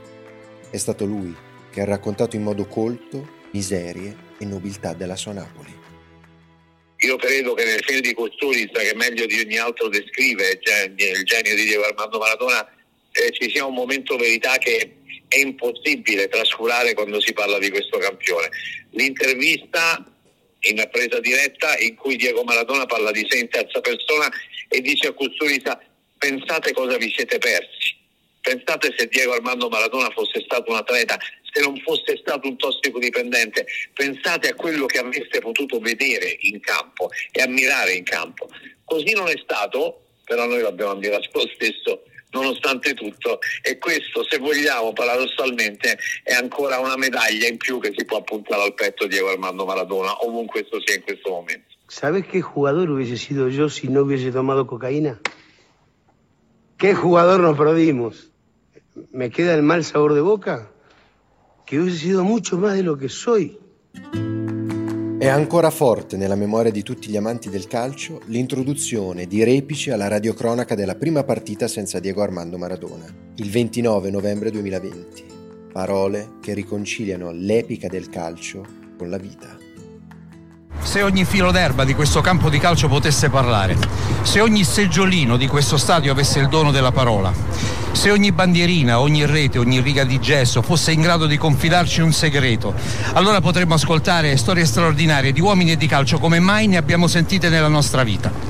È 0.69 0.77
stato 0.77 1.05
lui 1.05 1.35
che 1.71 1.82
ha 1.82 1.86
raccontato 1.86 2.36
in 2.36 2.43
modo 2.43 2.65
colto 2.65 3.38
miserie 3.51 4.15
e 4.38 4.45
nobiltà 4.45 4.93
della 4.93 5.15
sua 5.15 5.34
Napoli. 5.34 5.77
Io 7.01 7.15
credo 7.15 7.53
che 7.53 7.63
nel 7.63 7.84
film 7.84 8.01
di 8.01 8.13
Costurizza, 8.13 8.82
che 8.82 8.93
meglio 8.95 9.25
di 9.25 9.39
ogni 9.39 9.58
altro 9.58 9.88
descrive 9.88 10.60
il 10.62 11.23
genio 11.23 11.55
di 11.55 11.63
Diego 11.63 11.84
Armando 11.84 12.19
Maradona, 12.19 12.67
eh, 13.12 13.32
ci 13.32 13.49
sia 13.49 13.65
un 13.65 13.73
momento 13.73 14.17
verità 14.17 14.58
che 14.58 14.95
è 15.27 15.38
impossibile 15.38 16.27
trascurare 16.27 16.93
quando 16.93 17.21
si 17.21 17.32
parla 17.32 17.58
di 17.58 17.69
questo 17.69 17.97
campione. 17.99 18.49
L'intervista 18.91 20.03
in 20.62 20.88
presa 20.91 21.19
diretta 21.19 21.77
in 21.77 21.95
cui 21.95 22.17
Diego 22.17 22.43
Maradona 22.43 22.86
parla 22.86 23.12
di 23.12 23.25
sé 23.29 23.38
in 23.38 23.49
terza 23.49 23.79
persona 23.79 24.29
e 24.67 24.82
dice 24.82 25.08
a 25.08 25.13
Costurizza 25.13 25.79
pensate 26.17 26.73
cosa 26.73 26.97
vi 26.97 27.12
siete 27.15 27.38
persi. 27.38 27.97
Pensate 28.41 28.93
se 28.97 29.08
Diego 29.08 29.34
Armando 29.34 29.69
Maradona 29.69 30.10
fosse 30.10 30.41
stato 30.41 30.71
un 30.71 30.77
atleta 30.77 31.17
se 31.51 31.62
non 31.62 31.77
fosse 31.77 32.17
stato 32.17 32.47
un 32.47 32.57
tossicodipendente. 32.57 33.65
Pensate 33.93 34.49
a 34.49 34.55
quello 34.55 34.85
che 34.85 34.99
avreste 34.99 35.39
potuto 35.39 35.79
vedere 35.79 36.38
in 36.41 36.59
campo 36.59 37.09
e 37.31 37.41
ammirare 37.41 37.93
in 37.93 38.03
campo. 38.03 38.49
Così 38.83 39.13
non 39.13 39.27
è 39.27 39.38
stato, 39.41 40.05
però 40.25 40.45
noi 40.45 40.62
l'abbiamo 40.62 40.91
ammirato 40.91 41.29
lo 41.33 41.47
stesso 41.53 42.03
nonostante 42.31 42.93
tutto 42.93 43.39
e 43.62 43.77
questo 43.77 44.23
se 44.23 44.38
vogliamo 44.38 44.93
paradossalmente 44.93 45.97
è 46.23 46.33
ancora 46.33 46.79
una 46.79 46.95
medaglia 46.95 47.47
in 47.47 47.57
più 47.57 47.79
che 47.79 47.91
si 47.95 48.05
può 48.05 48.17
appuntare 48.17 48.62
al 48.62 48.73
petto 48.73 49.05
di 49.05 49.12
Diego 49.12 49.29
Armando 49.29 49.65
Maradona 49.65 50.23
ovunque 50.23 50.62
esto 50.62 50.79
sia 50.83 50.95
in 50.95 51.01
questo 51.01 51.29
momento. 51.29 51.67
¿Sabes 51.88 52.27
qué 52.27 52.41
jugador 52.41 52.91
hubiese 52.91 53.17
sido 53.17 53.49
yo 53.49 53.67
si 53.67 53.88
no 53.88 54.01
hubiese 54.01 54.31
tomado 54.31 54.67
cocaína? 54.67 55.19
¿Qué 56.77 56.93
jugador 56.93 57.39
nos 57.39 57.57
perdimos? 57.57 58.31
¿Me 59.12 59.31
queda 59.31 59.55
el 59.55 59.63
mal 59.63 59.83
sabor 59.83 60.13
de 60.13 60.21
boca? 60.21 60.71
Che 61.69 61.77
hubiese 61.77 61.99
sido 61.99 62.23
mucho 62.23 62.58
más 62.58 62.73
de 62.73 62.82
lo 62.82 62.95
che 62.95 63.08
soy. 63.10 63.55
È 65.19 65.27
ancora 65.27 65.69
forte 65.69 66.17
nella 66.17 66.34
memoria 66.34 66.71
di 66.71 66.82
tutti 66.82 67.12
gli 67.12 67.15
amanti 67.15 67.51
del 67.51 67.67
calcio 67.67 68.21
l'introduzione 68.25 69.27
di 69.27 69.43
Repici 69.43 69.91
alla 69.91 70.08
radiocronaca 70.08 70.73
della 70.73 70.95
prima 70.95 71.23
partita 71.23 71.67
senza 71.67 71.99
Diego 71.99 72.23
Armando 72.23 72.58
Maradona, 72.58 73.05
il 73.36 73.51
29 73.51 74.10
novembre 74.10 74.49
2020. 74.49 75.25
Parole 75.71 76.38
che 76.41 76.55
riconciliano 76.55 77.29
l'epica 77.32 77.88
del 77.88 78.10
calcio 78.10 78.65
con 78.97 79.12
la 79.12 79.17
vita. 79.17 79.68
Se 80.82 81.03
ogni 81.03 81.23
filo 81.23 81.51
d'erba 81.51 81.84
di 81.84 81.93
questo 81.93 82.19
campo 82.19 82.49
di 82.49 82.58
calcio 82.58 82.88
potesse 82.88 83.29
parlare, 83.29 83.77
se 84.23 84.41
ogni 84.41 84.63
seggiolino 84.63 85.38
di 85.38 85.47
questo 85.47 85.77
stadio 85.77 86.12
avesse 86.12 86.39
il 86.39 86.47
dono 86.47 86.71
della 86.71 86.91
parola, 86.91 87.32
se 87.91 88.10
ogni 88.10 88.32
bandierina, 88.32 88.99
ogni 88.99 89.25
rete, 89.25 89.60
ogni 89.60 89.82
riga 89.82 90.03
di 90.03 90.19
gesso 90.19 90.62
fosse 90.62 90.91
in 90.91 91.01
grado 91.01 91.27
di 91.27 91.38
confidarci 91.38 92.01
un 92.01 92.12
segreto, 92.12 92.73
allora 93.13 93.39
potremmo 93.39 93.75
ascoltare 93.75 94.36
storie 94.38 94.65
straordinarie 94.65 95.32
di 95.32 95.41
uomini 95.41 95.73
e 95.73 95.77
di 95.77 95.86
calcio 95.86 96.17
come 96.17 96.39
mai 96.39 96.65
ne 96.65 96.77
abbiamo 96.77 97.08
sentite 97.08 97.49
nella 97.49 97.67
nostra 97.67 98.03
vita. 98.03 98.48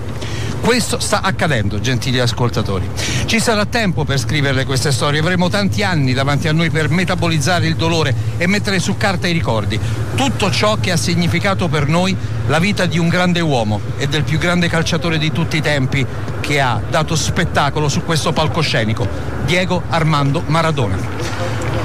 Questo 0.70 1.00
sta 1.00 1.24
accadendo, 1.24 1.80
gentili 1.80 2.20
ascoltatori. 2.20 2.88
Ci 3.26 3.40
sarà 3.40 3.66
tempo 3.66 4.04
per 4.04 4.20
scriverle 4.20 4.66
queste 4.66 4.92
storie, 4.92 5.20
avremo 5.20 5.50
tanti 5.50 5.82
anni 5.82 6.14
davanti 6.14 6.48
a 6.48 6.54
noi 6.54 6.70
per 6.70 6.90
metabolizzare 6.90 7.66
il 7.66 7.76
dolore 7.76 8.14
e 8.38 8.46
mettere 8.46 8.78
su 8.78 8.96
carta 8.96 9.28
i 9.28 9.34
ricordi. 9.34 9.80
Tutto 10.14 10.52
ciò 10.52 10.78
che 10.80 10.92
ha 10.92 10.96
significato 10.96 11.70
per 11.70 11.88
noi 11.88 12.16
la 12.46 12.60
vita 12.60 12.86
di 12.86 13.00
un 13.00 13.08
grande 13.08 13.40
uomo 13.40 13.82
e 13.98 14.08
del 14.08 14.22
più 14.22 14.38
grande 14.38 14.70
calciatore 14.70 15.18
di 15.18 15.32
tutti 15.32 15.58
i 15.58 15.62
tempi 15.62 16.06
che 16.40 16.60
ha 16.60 16.82
dato 16.90 17.16
spettacolo 17.16 17.90
su 17.90 18.04
questo 18.04 18.32
palcoscenico, 18.32 19.08
Diego 19.46 19.84
Armando 19.90 20.44
Maradona. 20.48 21.20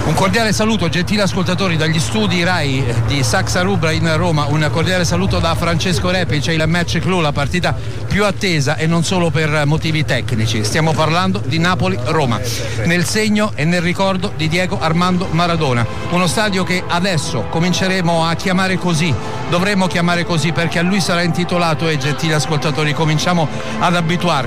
Un 0.07 0.13
cordiale 0.13 0.53
saluto, 0.53 0.91
gentili 0.91 1.23
ascoltatori, 1.23 1.79
dagli 1.79 1.99
studi 1.99 2.45
RAI 2.45 2.85
di 3.07 3.23
Saxa 3.23 3.63
Rubra 3.63 3.91
in 3.91 4.15
Roma. 4.19 4.45
Un 4.45 4.69
cordiale 4.71 5.03
saluto 5.03 5.39
da 5.39 5.55
Francesco 5.55 6.11
Repi, 6.11 6.41
c'è 6.41 6.53
il 6.53 6.63
match 6.67 6.99
clou, 6.99 7.21
la 7.21 7.33
partita 7.33 7.75
più 8.07 8.23
attesa 8.27 8.77
e 8.77 8.87
non 8.87 9.03
solo 9.03 9.31
per 9.31 9.65
motivi 9.65 10.05
tecnici. 10.05 10.63
Stiamo 10.63 10.93
parlando 10.93 11.43
di 11.45 11.59
Napoli-Roma, 11.59 12.39
nel 12.85 13.07
segno 13.07 13.53
e 13.55 13.65
nel 13.65 13.81
ricordo 13.81 14.33
di 14.37 14.47
Diego 14.47 14.79
Armando 14.79 15.27
Maradona. 15.31 15.87
Uno 16.11 16.27
stadio 16.27 16.65
che 16.65 16.85
adesso 16.87 17.47
cominceremo 17.49 18.27
a 18.27 18.35
chiamare 18.35 18.77
così, 18.77 19.13
dovremmo 19.49 19.87
chiamare 19.87 20.25
così 20.25 20.53
perché 20.53 20.81
a 20.81 20.83
lui 20.83 21.01
sarà 21.01 21.23
intitolato 21.23 21.89
e 21.89 21.97
gentili 21.97 22.35
ascoltatori 22.35 22.93
cominciamo 22.93 23.49
ad 23.79 23.97
abituarci 23.97 24.44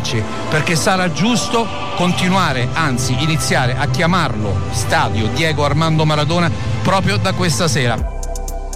perché 0.50 0.76
sarà 0.76 1.12
giusto 1.12 1.66
continuare, 1.96 2.68
anzi 2.74 3.16
iniziare 3.22 3.76
a 3.76 3.90
chiamarlo 3.90 4.54
stadio 4.72 5.28
Diego 5.30 5.48
Diego 5.48 5.64
Armando 5.64 6.06
Maradona 6.06 6.52
proprio 6.84 7.18
da 7.18 7.34
questa 7.34 7.68
sera. 7.70 8.16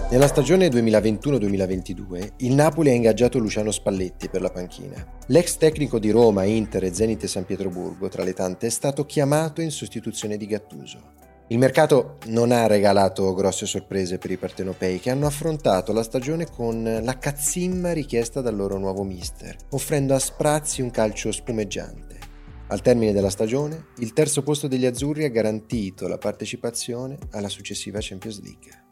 Nella 0.09 0.27
stagione 0.27 0.67
2021-2022 0.67 2.29
il 2.37 2.53
Napoli 2.53 2.89
ha 2.89 2.93
ingaggiato 2.93 3.37
Luciano 3.39 3.71
Spalletti 3.71 4.29
per 4.29 4.41
la 4.41 4.49
panchina. 4.49 5.05
L'ex 5.27 5.57
tecnico 5.57 5.99
di 5.99 6.09
Roma, 6.09 6.43
Inter 6.45 6.85
e 6.85 6.93
Zenit 6.93 7.25
San 7.25 7.45
Pietroburgo, 7.45 8.07
tra 8.07 8.23
le 8.23 8.33
tante, 8.33 8.67
è 8.67 8.69
stato 8.69 9.05
chiamato 9.05 9.61
in 9.61 9.71
sostituzione 9.71 10.37
di 10.37 10.47
Gattuso. 10.47 11.20
Il 11.51 11.57
mercato 11.57 12.17
non 12.27 12.53
ha 12.53 12.65
regalato 12.65 13.33
grosse 13.33 13.65
sorprese 13.65 14.17
per 14.17 14.31
i 14.31 14.37
partenopei 14.37 15.01
che 15.01 15.09
hanno 15.09 15.25
affrontato 15.25 15.91
la 15.91 16.01
stagione 16.01 16.49
con 16.49 17.01
la 17.03 17.17
cazzimma 17.17 17.91
richiesta 17.91 18.39
dal 18.39 18.55
loro 18.55 18.77
nuovo 18.77 19.03
mister, 19.03 19.57
offrendo 19.71 20.15
a 20.15 20.19
sprazzi 20.19 20.81
un 20.81 20.91
calcio 20.91 21.29
spumeggiante. 21.29 22.19
Al 22.67 22.81
termine 22.81 23.11
della 23.11 23.29
stagione, 23.29 23.87
il 23.97 24.13
terzo 24.13 24.43
posto 24.43 24.69
degli 24.69 24.85
azzurri 24.85 25.25
ha 25.25 25.29
garantito 25.29 26.07
la 26.07 26.17
partecipazione 26.17 27.17
alla 27.31 27.49
successiva 27.49 27.99
Champions 27.99 28.41
League. 28.41 28.83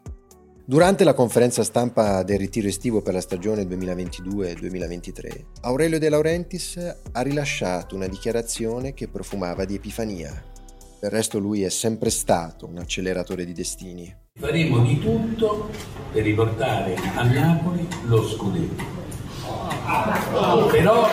Durante 0.62 1.02
la 1.04 1.14
conferenza 1.14 1.64
stampa 1.64 2.22
del 2.24 2.38
ritiro 2.38 2.68
estivo 2.68 3.00
per 3.00 3.14
la 3.14 3.22
stagione 3.22 3.62
2022-2023, 3.62 5.44
Aurelio 5.62 5.98
De 5.98 6.10
Laurentiis 6.10 6.96
ha 7.12 7.22
rilasciato 7.22 7.96
una 7.96 8.06
dichiarazione 8.06 8.92
che 8.92 9.08
profumava 9.08 9.64
di 9.64 9.76
epifania. 9.76 10.49
Del 11.00 11.10
resto 11.10 11.38
lui 11.38 11.62
è 11.62 11.70
sempre 11.70 12.10
stato 12.10 12.66
un 12.66 12.76
acceleratore 12.76 13.46
di 13.46 13.52
destini. 13.54 14.14
Faremo 14.38 14.80
di 14.80 14.98
tutto 14.98 15.70
per 16.12 16.22
riportare 16.22 16.94
a 17.14 17.22
Napoli 17.22 17.88
lo 18.04 18.22
scudetto 18.28 19.00
però, 20.70 21.08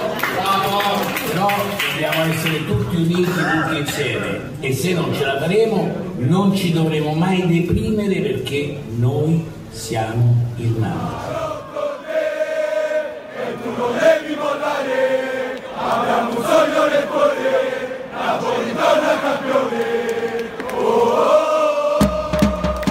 però 1.29 1.49
dobbiamo 1.89 2.31
essere 2.31 2.65
tutti 2.65 2.95
uniti, 2.95 3.23
tutti 3.23 3.77
insieme 3.77 4.51
e 4.59 4.73
se 4.73 4.93
non 4.93 5.13
ce 5.13 5.25
la 5.25 5.39
faremo 5.39 5.89
non 6.17 6.55
ci 6.55 6.71
dovremo 6.71 7.13
mai 7.13 7.47
deprimere 7.47 8.19
perché 8.19 8.79
noi 8.97 9.45
siamo 9.69 10.35
il 10.57 10.71
Napoli. 10.77 11.35
Abbiamo 15.79 16.29
un 16.29 16.43
sogno 16.43 16.87
nel 16.87 17.07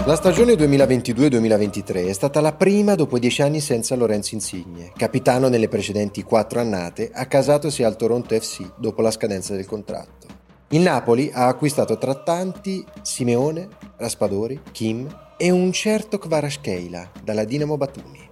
La 0.07 0.17
stagione 0.17 0.55
2022-2023 0.55 2.07
è 2.07 2.13
stata 2.15 2.41
la 2.41 2.55
prima 2.55 2.95
dopo 2.95 3.19
dieci 3.19 3.43
anni 3.43 3.61
senza 3.61 3.95
Lorenzo 3.97 4.35
Insigne, 4.35 4.93
capitano 4.97 5.49
nelle 5.49 5.69
precedenti 5.69 6.23
quattro 6.23 6.61
annate, 6.61 7.11
accasatosi 7.13 7.83
al 7.83 7.97
Toronto 7.97 8.35
FC 8.35 8.63
dopo 8.79 9.03
la 9.03 9.11
scadenza 9.11 9.55
del 9.55 9.67
contratto. 9.67 10.27
Il 10.69 10.81
Napoli 10.81 11.31
ha 11.35 11.49
acquistato 11.49 11.99
tra 11.99 12.15
tanti 12.15 12.83
Simeone, 13.03 13.69
Raspadori, 13.99 14.59
Kim 14.73 15.07
e 15.37 15.51
un 15.51 15.71
certo 15.71 16.17
Kvarashkeila 16.17 17.11
dalla 17.23 17.45
Dinamo 17.45 17.77
Batumi, 17.77 18.27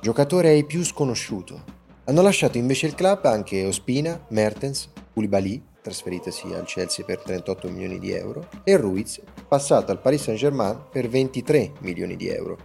giocatore 0.00 0.48
ai 0.48 0.64
più 0.64 0.82
sconosciuto. 0.82 1.62
Hanno 2.06 2.22
lasciato 2.22 2.58
invece 2.58 2.86
il 2.86 2.96
club 2.96 3.26
anche 3.26 3.64
Ospina, 3.64 4.18
Mertens, 4.30 4.90
Koulibaly, 5.12 5.62
trasferitasi 5.88 6.52
al 6.52 6.64
Chelsea 6.64 7.04
per 7.04 7.20
38 7.20 7.68
milioni 7.70 7.98
di 7.98 8.12
euro, 8.12 8.48
e 8.62 8.76
Ruiz, 8.76 9.20
passato 9.48 9.90
al 9.90 10.00
Paris 10.00 10.22
Saint-Germain 10.22 10.84
per 10.90 11.08
23 11.08 11.72
milioni 11.80 12.14
di 12.14 12.28
euro. 12.28 12.58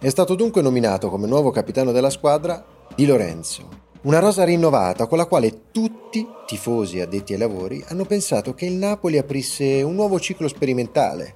È 0.00 0.08
stato 0.08 0.36
dunque 0.36 0.62
nominato 0.62 1.10
come 1.10 1.26
nuovo 1.26 1.50
capitano 1.50 1.90
della 1.90 2.10
squadra 2.10 2.64
Di 2.94 3.04
Lorenzo, 3.04 3.86
una 4.02 4.20
rosa 4.20 4.44
rinnovata 4.44 5.06
con 5.06 5.18
la 5.18 5.26
quale 5.26 5.70
tutti, 5.72 6.26
tifosi 6.46 7.00
addetti 7.00 7.32
ai 7.32 7.40
lavori, 7.40 7.84
hanno 7.88 8.04
pensato 8.04 8.54
che 8.54 8.66
il 8.66 8.74
Napoli 8.74 9.18
aprisse 9.18 9.82
un 9.82 9.94
nuovo 9.94 10.20
ciclo 10.20 10.46
sperimentale. 10.46 11.34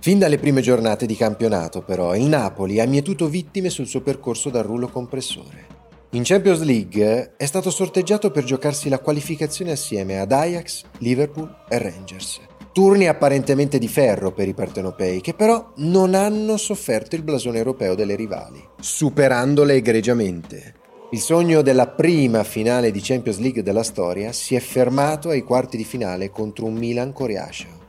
Fin 0.00 0.18
dalle 0.18 0.38
prime 0.38 0.60
giornate 0.60 1.06
di 1.06 1.16
campionato, 1.16 1.82
però, 1.82 2.14
il 2.14 2.24
Napoli 2.24 2.78
ha 2.78 2.86
mietuto 2.86 3.26
vittime 3.26 3.70
sul 3.70 3.86
suo 3.86 4.02
percorso 4.02 4.50
dal 4.50 4.64
rullo 4.64 4.88
compressore. 4.88 5.73
In 6.14 6.22
Champions 6.22 6.62
League 6.62 7.32
è 7.36 7.44
stato 7.44 7.72
sorteggiato 7.72 8.30
per 8.30 8.44
giocarsi 8.44 8.88
la 8.88 9.00
qualificazione 9.00 9.72
assieme 9.72 10.20
ad 10.20 10.30
Ajax, 10.30 10.84
Liverpool 10.98 11.52
e 11.68 11.78
Rangers. 11.78 12.40
Turni 12.72 13.08
apparentemente 13.08 13.78
di 13.78 13.88
ferro 13.88 14.30
per 14.30 14.46
i 14.46 14.54
partenopei, 14.54 15.20
che 15.20 15.34
però 15.34 15.72
non 15.78 16.14
hanno 16.14 16.56
sofferto 16.56 17.16
il 17.16 17.24
blasone 17.24 17.58
europeo 17.58 17.96
delle 17.96 18.14
rivali, 18.14 18.64
superandole 18.78 19.74
egregiamente. 19.74 20.74
Il 21.10 21.18
sogno 21.18 21.62
della 21.62 21.88
prima 21.88 22.44
finale 22.44 22.92
di 22.92 23.00
Champions 23.02 23.38
League 23.40 23.64
della 23.64 23.82
storia 23.82 24.30
si 24.30 24.54
è 24.54 24.60
fermato 24.60 25.30
ai 25.30 25.42
quarti 25.42 25.76
di 25.76 25.84
finale 25.84 26.30
contro 26.30 26.66
un 26.66 26.74
Milan 26.74 27.12
coriaceo. 27.12 27.82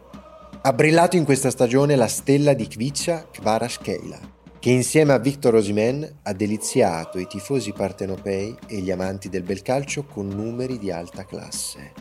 Ha 0.63 0.73
brillato 0.73 1.15
in 1.15 1.25
questa 1.25 1.51
stagione 1.51 1.95
la 1.95 2.07
stella 2.07 2.53
di 2.53 2.65
Kvicia 2.65 3.27
Kvarashkeila, 3.31 4.33
che 4.65 4.71
insieme 4.71 5.13
a 5.13 5.19
Victor 5.19 5.53
Osimen 5.53 6.21
ha 6.23 6.33
deliziato 6.33 7.19
i 7.19 7.27
tifosi 7.27 7.71
partenopei 7.71 8.57
e 8.67 8.77
gli 8.77 8.89
amanti 8.89 9.29
del 9.29 9.43
bel 9.43 9.61
calcio 9.61 10.05
con 10.05 10.27
numeri 10.27 10.79
di 10.79 10.89
alta 10.89 11.23
classe. 11.23 11.93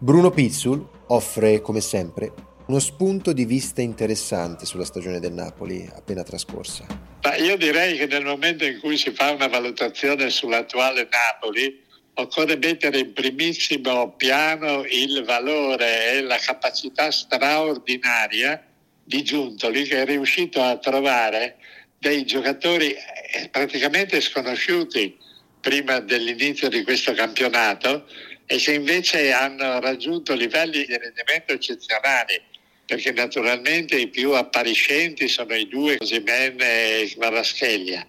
Bruno 0.00 0.30
Pizzul 0.30 0.84
offre, 1.06 1.60
come 1.60 1.80
sempre, 1.80 2.32
uno 2.66 2.80
spunto 2.80 3.32
di 3.32 3.44
vista 3.44 3.82
interessante 3.82 4.66
sulla 4.66 4.84
stagione 4.84 5.20
del 5.20 5.32
Napoli 5.32 5.88
appena 5.94 6.24
trascorsa. 6.24 6.86
Ma 7.22 7.36
io 7.36 7.56
direi 7.56 7.96
che 7.96 8.06
nel 8.06 8.24
momento 8.24 8.64
in 8.64 8.80
cui 8.80 8.96
si 8.96 9.12
fa 9.12 9.30
una 9.30 9.46
valutazione 9.46 10.28
sull'attuale 10.28 11.06
Napoli, 11.08 11.84
occorre 12.14 12.56
mettere 12.56 12.98
in 12.98 13.12
primissimo 13.12 14.16
piano 14.16 14.82
il 14.90 15.22
valore 15.24 16.14
e 16.14 16.22
la 16.22 16.38
capacità 16.38 17.12
straordinaria 17.12 18.60
di 19.04 19.22
Giuntoli 19.22 19.84
che 19.84 20.02
è 20.02 20.04
riuscito 20.04 20.60
a 20.60 20.76
trovare 20.78 21.58
dei 21.98 22.24
giocatori 22.24 22.92
eh, 22.92 23.48
praticamente 23.50 24.20
sconosciuti 24.20 25.16
prima 25.60 25.98
dell'inizio 26.00 26.68
di 26.68 26.82
questo 26.84 27.12
campionato 27.12 28.06
e 28.46 28.56
che 28.56 28.72
invece 28.72 29.32
hanno 29.32 29.80
raggiunto 29.80 30.34
livelli 30.34 30.84
di 30.84 30.96
rendimento 30.96 31.52
eccezionali 31.52 32.40
perché 32.86 33.12
naturalmente 33.12 33.96
i 33.96 34.08
più 34.08 34.32
appariscenti 34.32 35.28
sono 35.28 35.54
i 35.54 35.68
due 35.68 35.98
Cosimene 35.98 37.00
e 37.00 37.10
Kvaraschelia 37.12 38.06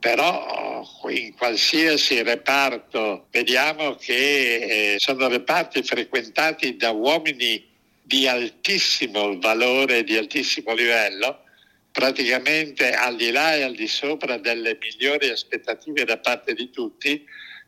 però 0.00 0.86
in 1.08 1.34
qualsiasi 1.34 2.22
reparto 2.22 3.26
vediamo 3.30 3.94
che 3.96 4.94
eh, 4.94 4.94
sono 4.98 5.28
reparti 5.28 5.82
frequentati 5.82 6.76
da 6.76 6.90
uomini 6.90 7.66
di 8.02 8.26
altissimo 8.28 9.38
valore, 9.38 10.04
di 10.04 10.16
altissimo 10.16 10.72
livello 10.72 11.42
praticamente 11.90 12.92
al 12.92 13.16
di 13.16 13.30
là 13.30 13.54
e 13.54 13.62
al 13.62 13.74
di 13.74 13.88
sopra 13.88 14.38
delle 14.38 14.78
migliori 14.80 15.28
aspettative 15.28 16.04
da 16.04 16.18
parte 16.18 16.54
di 16.54 16.70
tutti, 16.70 17.24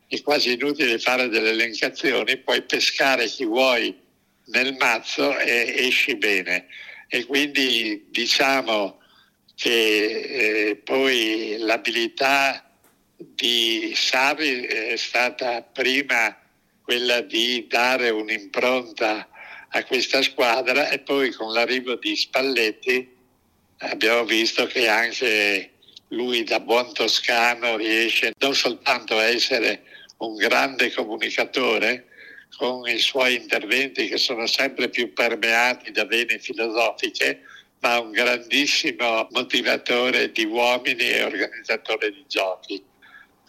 è 0.07 0.21
quasi 0.21 0.53
inutile 0.53 0.99
fare 0.99 1.29
delle 1.29 1.51
elencazioni, 1.51 2.37
puoi 2.37 2.61
pescare 2.63 3.27
chi 3.27 3.45
vuoi 3.45 3.97
nel 4.47 4.75
mazzo 4.77 5.37
e 5.37 5.73
esci 5.87 6.15
bene. 6.15 6.67
E 7.07 7.25
quindi 7.25 8.07
diciamo 8.09 8.99
che 9.55 10.69
eh, 10.69 10.75
poi 10.77 11.57
l'abilità 11.59 12.69
di 13.17 13.93
Sarri 13.95 14.63
è 14.63 14.95
stata 14.97 15.61
prima 15.61 16.35
quella 16.81 17.21
di 17.21 17.67
dare 17.69 18.09
un'impronta 18.09 19.29
a 19.69 19.83
questa 19.85 20.21
squadra 20.21 20.89
e 20.89 20.99
poi 20.99 21.31
con 21.31 21.53
l'arrivo 21.53 21.95
di 21.95 22.15
Spalletti 22.15 23.10
abbiamo 23.81 24.25
visto 24.25 24.65
che 24.67 24.87
anche 24.87 25.71
lui 26.09 26.43
da 26.43 26.59
buon 26.59 26.93
toscano 26.93 27.77
riesce 27.77 28.33
non 28.39 28.53
soltanto 28.53 29.17
a 29.17 29.23
essere 29.23 29.83
un 30.17 30.35
grande 30.35 30.91
comunicatore 30.91 32.07
con 32.57 32.87
i 32.87 32.99
suoi 32.99 33.35
interventi 33.35 34.07
che 34.07 34.17
sono 34.17 34.45
sempre 34.45 34.89
più 34.89 35.13
permeati 35.13 35.91
da 35.91 36.05
vene 36.05 36.37
filosofiche, 36.37 37.41
ma 37.79 37.99
un 37.99 38.11
grandissimo 38.11 39.27
motivatore 39.31 40.31
di 40.31 40.45
uomini 40.45 41.09
e 41.09 41.23
organizzatore 41.23 42.11
di 42.11 42.23
giochi. 42.27 42.83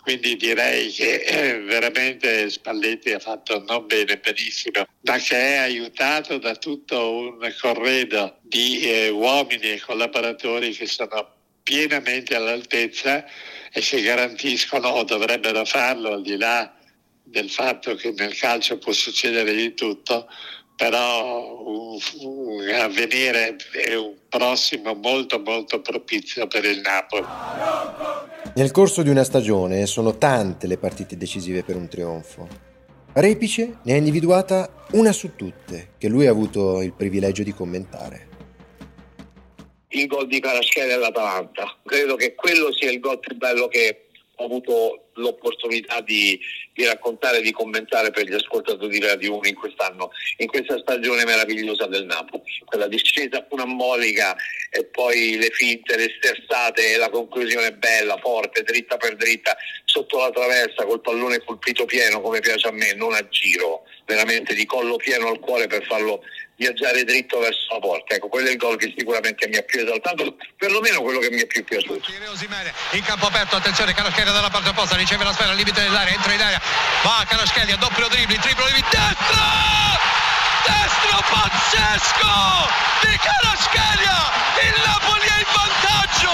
Quindi 0.02 0.36
direi 0.36 0.90
che 0.90 1.22
eh, 1.22 1.60
veramente 1.60 2.50
Spalletti 2.50 3.12
ha 3.12 3.20
fatto 3.20 3.62
non 3.64 3.86
bene, 3.86 4.18
benissimo, 4.18 4.84
ma 5.02 5.16
che 5.18 5.36
è 5.36 5.56
aiutato 5.58 6.38
da 6.38 6.56
tutto 6.56 7.12
un 7.12 7.54
corredo 7.60 8.38
di 8.42 8.80
eh, 8.80 9.10
uomini 9.10 9.70
e 9.70 9.80
collaboratori 9.80 10.72
che 10.72 10.86
sono 10.86 11.34
pienamente 11.62 12.34
all'altezza 12.34 13.24
e 13.72 13.80
che 13.80 14.02
garantiscono 14.02 14.88
o 14.88 15.04
dovrebbero 15.04 15.64
farlo 15.64 16.14
al 16.14 16.22
di 16.22 16.36
là 16.36 16.74
del 17.22 17.48
fatto 17.48 17.94
che 17.94 18.10
nel 18.10 18.36
calcio 18.36 18.78
può 18.78 18.92
succedere 18.92 19.54
di 19.54 19.72
tutto, 19.74 20.28
però 20.82 21.62
un, 21.64 21.96
un 22.22 22.68
avvenire 22.74 23.54
è 23.70 23.94
un 23.94 24.14
prossimo 24.28 24.94
molto 24.94 25.38
molto 25.38 25.80
propizio 25.80 26.48
per 26.48 26.64
il 26.64 26.80
Napoli. 26.80 27.24
Nel 28.56 28.72
corso 28.72 29.02
di 29.02 29.08
una 29.08 29.22
stagione 29.22 29.86
sono 29.86 30.18
tante 30.18 30.66
le 30.66 30.78
partite 30.78 31.16
decisive 31.16 31.62
per 31.62 31.76
un 31.76 31.86
trionfo. 31.86 32.48
Repice 33.12 33.78
ne 33.84 33.92
ha 33.92 33.96
individuata 33.96 34.86
una 34.94 35.12
su 35.12 35.36
tutte 35.36 35.92
che 35.98 36.08
lui 36.08 36.26
ha 36.26 36.30
avuto 36.30 36.82
il 36.82 36.94
privilegio 36.94 37.44
di 37.44 37.54
commentare. 37.54 38.28
Il 39.90 40.08
gol 40.08 40.26
di 40.26 40.40
Karaschelli 40.40 40.90
all'Atalanta. 40.90 41.78
Credo 41.84 42.16
che 42.16 42.34
quello 42.34 42.72
sia 42.72 42.90
il 42.90 42.98
gol 42.98 43.20
più 43.20 43.36
bello 43.36 43.68
che 43.68 44.06
ho 44.42 44.46
avuto 44.46 45.08
l'opportunità 45.14 46.00
di, 46.00 46.38
di 46.72 46.84
raccontare 46.84 47.38
e 47.38 47.42
di 47.42 47.52
commentare 47.52 48.10
per 48.10 48.26
gli 48.26 48.34
ascoltatori 48.34 48.98
di 48.98 49.04
Radio 49.04 49.36
1 49.36 49.48
in 49.48 49.54
quest'anno, 49.54 50.10
in 50.38 50.48
questa 50.48 50.78
stagione 50.78 51.24
meravigliosa 51.24 51.86
del 51.86 52.04
Napoli. 52.04 52.42
Quella 52.64 52.88
discesa 52.88 53.44
funambolica 53.48 54.34
e 54.70 54.84
poi 54.86 55.36
le 55.36 55.50
finte, 55.50 55.96
le 55.96 56.12
sterzate 56.18 56.92
e 56.92 56.96
la 56.96 57.10
conclusione 57.10 57.72
bella, 57.74 58.18
forte, 58.18 58.62
dritta 58.62 58.96
per 58.96 59.16
dritta, 59.16 59.56
sotto 59.84 60.18
la 60.18 60.30
traversa, 60.30 60.84
col 60.84 61.00
pallone 61.00 61.44
colpito 61.44 61.84
pieno 61.84 62.20
come 62.20 62.40
piace 62.40 62.68
a 62.68 62.72
me, 62.72 62.94
non 62.94 63.12
a 63.12 63.28
giro, 63.28 63.84
veramente 64.06 64.54
di 64.54 64.64
collo 64.64 64.96
pieno 64.96 65.28
al 65.28 65.38
cuore 65.38 65.66
per 65.66 65.84
farlo 65.84 66.22
viaggiare 66.62 67.02
dritto 67.02 67.40
verso 67.40 67.74
la 67.74 67.80
porta. 67.80 68.14
Ecco, 68.14 68.28
quello 68.28 68.46
è 68.48 68.52
il 68.52 68.56
gol 68.56 68.78
che 68.78 68.94
sicuramente 68.96 69.48
mi 69.48 69.56
ha 69.56 69.62
più 69.62 69.82
esaltato, 69.82 70.36
perlomeno 70.56 71.02
quello 71.02 71.18
che 71.18 71.30
mi 71.30 71.40
è 71.40 71.46
più 71.46 71.64
piaciuto. 71.64 72.10
In 72.92 73.02
campo 73.02 73.26
aperto, 73.26 73.56
attenzione, 73.56 73.92
Caraschelli 73.92 74.30
dalla 74.30 74.50
parte 74.50 74.68
opposta, 74.70 74.94
riceve 74.96 75.24
la 75.24 75.32
sfera 75.32 75.50
al 75.50 75.56
limite 75.56 75.82
dell'area, 75.82 76.14
entra 76.14 76.32
in 76.32 76.40
area, 76.40 76.60
va 77.02 77.24
Caraschelli 77.26 77.72
a 77.72 77.76
doppio 77.76 78.06
dribbling, 78.08 78.40
triplo 78.40 78.64
di 78.66 78.84
destro! 78.90 79.42
Destro 80.62 81.18
pazzesco 81.26 82.34
di 83.02 83.18
Caraschelli! 83.18 84.14
Il 84.62 84.78
Napoli 84.86 85.26
è 85.26 85.38
in 85.42 85.50
vantaggio! 85.50 86.30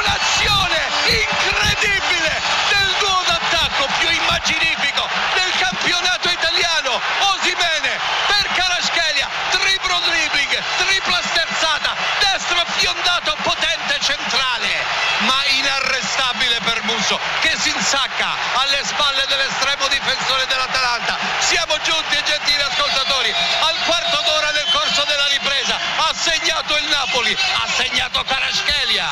Un'azione 0.00 0.80
incredibile 1.04 2.32
del 2.72 2.88
duo 2.98 3.20
d'attacco 3.64 3.88
più 3.98 4.10
immaginifico 4.10 5.08
del 5.34 5.52
campionato 5.58 6.28
italiano! 6.28 7.00
Osimene 7.34 7.98
per 8.26 8.48
Caraschelia, 8.52 9.28
triplo 9.50 9.98
dribbling, 10.00 10.62
tripla 10.76 11.20
sterzata, 11.22 11.96
destro 12.20 12.62
fiondato 12.76 13.36
potente 13.42 13.98
centrale, 14.00 14.84
ma 15.20 15.42
inarrestabile 15.56 16.60
per 16.60 16.82
Musso 16.84 17.18
che 17.40 17.56
si 17.58 17.68
insegna 17.70 17.82
Sacca 17.84 18.34
alle 18.54 18.80
spalle 18.82 19.24
dell'estremo 19.28 19.86
difensore 19.88 20.46
dell'Atalanta. 20.46 21.16
Siamo 21.38 21.78
giunti, 21.82 22.16
gentili 22.24 22.60
ascoltatori, 22.62 23.30
al 23.30 23.76
quarto 23.84 24.22
d'ora 24.24 24.50
del 24.52 24.66
corso 24.72 25.04
della 25.04 25.26
ripresa. 25.26 25.76
Ha 25.76 26.12
segnato 26.14 26.76
il 26.78 26.88
Napoli, 26.88 27.32
ha 27.32 27.68
segnato 27.68 28.24
Karaschkelia. 28.24 29.06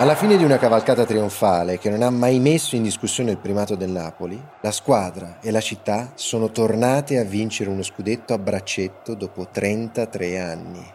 Alla 0.00 0.14
fine 0.14 0.36
di 0.36 0.44
una 0.44 0.58
cavalcata 0.58 1.04
trionfale 1.04 1.76
che 1.76 1.90
non 1.90 2.02
ha 2.02 2.10
mai 2.10 2.38
messo 2.38 2.76
in 2.76 2.84
discussione 2.84 3.32
il 3.32 3.38
primato 3.38 3.74
del 3.74 3.90
Napoli, 3.90 4.40
la 4.60 4.70
squadra 4.70 5.38
e 5.40 5.50
la 5.50 5.60
città 5.60 6.12
sono 6.14 6.52
tornate 6.52 7.18
a 7.18 7.24
vincere 7.24 7.68
uno 7.68 7.82
scudetto 7.82 8.32
a 8.32 8.38
braccetto 8.38 9.14
dopo 9.14 9.48
33 9.50 10.38
anni. 10.38 10.86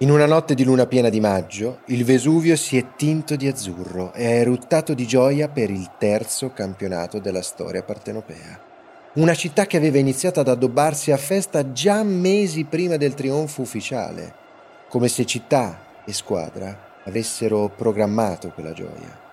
In 0.00 0.10
una 0.10 0.26
notte 0.26 0.54
di 0.54 0.64
luna 0.64 0.84
piena 0.84 1.08
di 1.08 1.18
maggio, 1.18 1.78
il 1.86 2.04
Vesuvio 2.04 2.56
si 2.56 2.76
è 2.76 2.84
tinto 2.94 3.36
di 3.36 3.48
azzurro 3.48 4.12
e 4.12 4.26
ha 4.26 4.34
eruttato 4.34 4.92
di 4.92 5.06
gioia 5.06 5.48
per 5.48 5.70
il 5.70 5.92
terzo 5.96 6.52
campionato 6.52 7.18
della 7.18 7.40
storia 7.40 7.82
partenopea. 7.82 8.60
Una 9.14 9.34
città 9.34 9.64
che 9.64 9.78
aveva 9.78 9.96
iniziato 9.96 10.40
ad 10.40 10.48
addobbarsi 10.48 11.10
a 11.10 11.16
festa 11.16 11.72
già 11.72 12.02
mesi 12.02 12.64
prima 12.64 12.98
del 12.98 13.14
trionfo 13.14 13.62
ufficiale, 13.62 14.34
come 14.90 15.08
se 15.08 15.24
città 15.24 16.02
e 16.04 16.12
squadra 16.12 16.85
avessero 17.06 17.68
programmato 17.74 18.50
quella 18.50 18.72
gioia. 18.72 19.24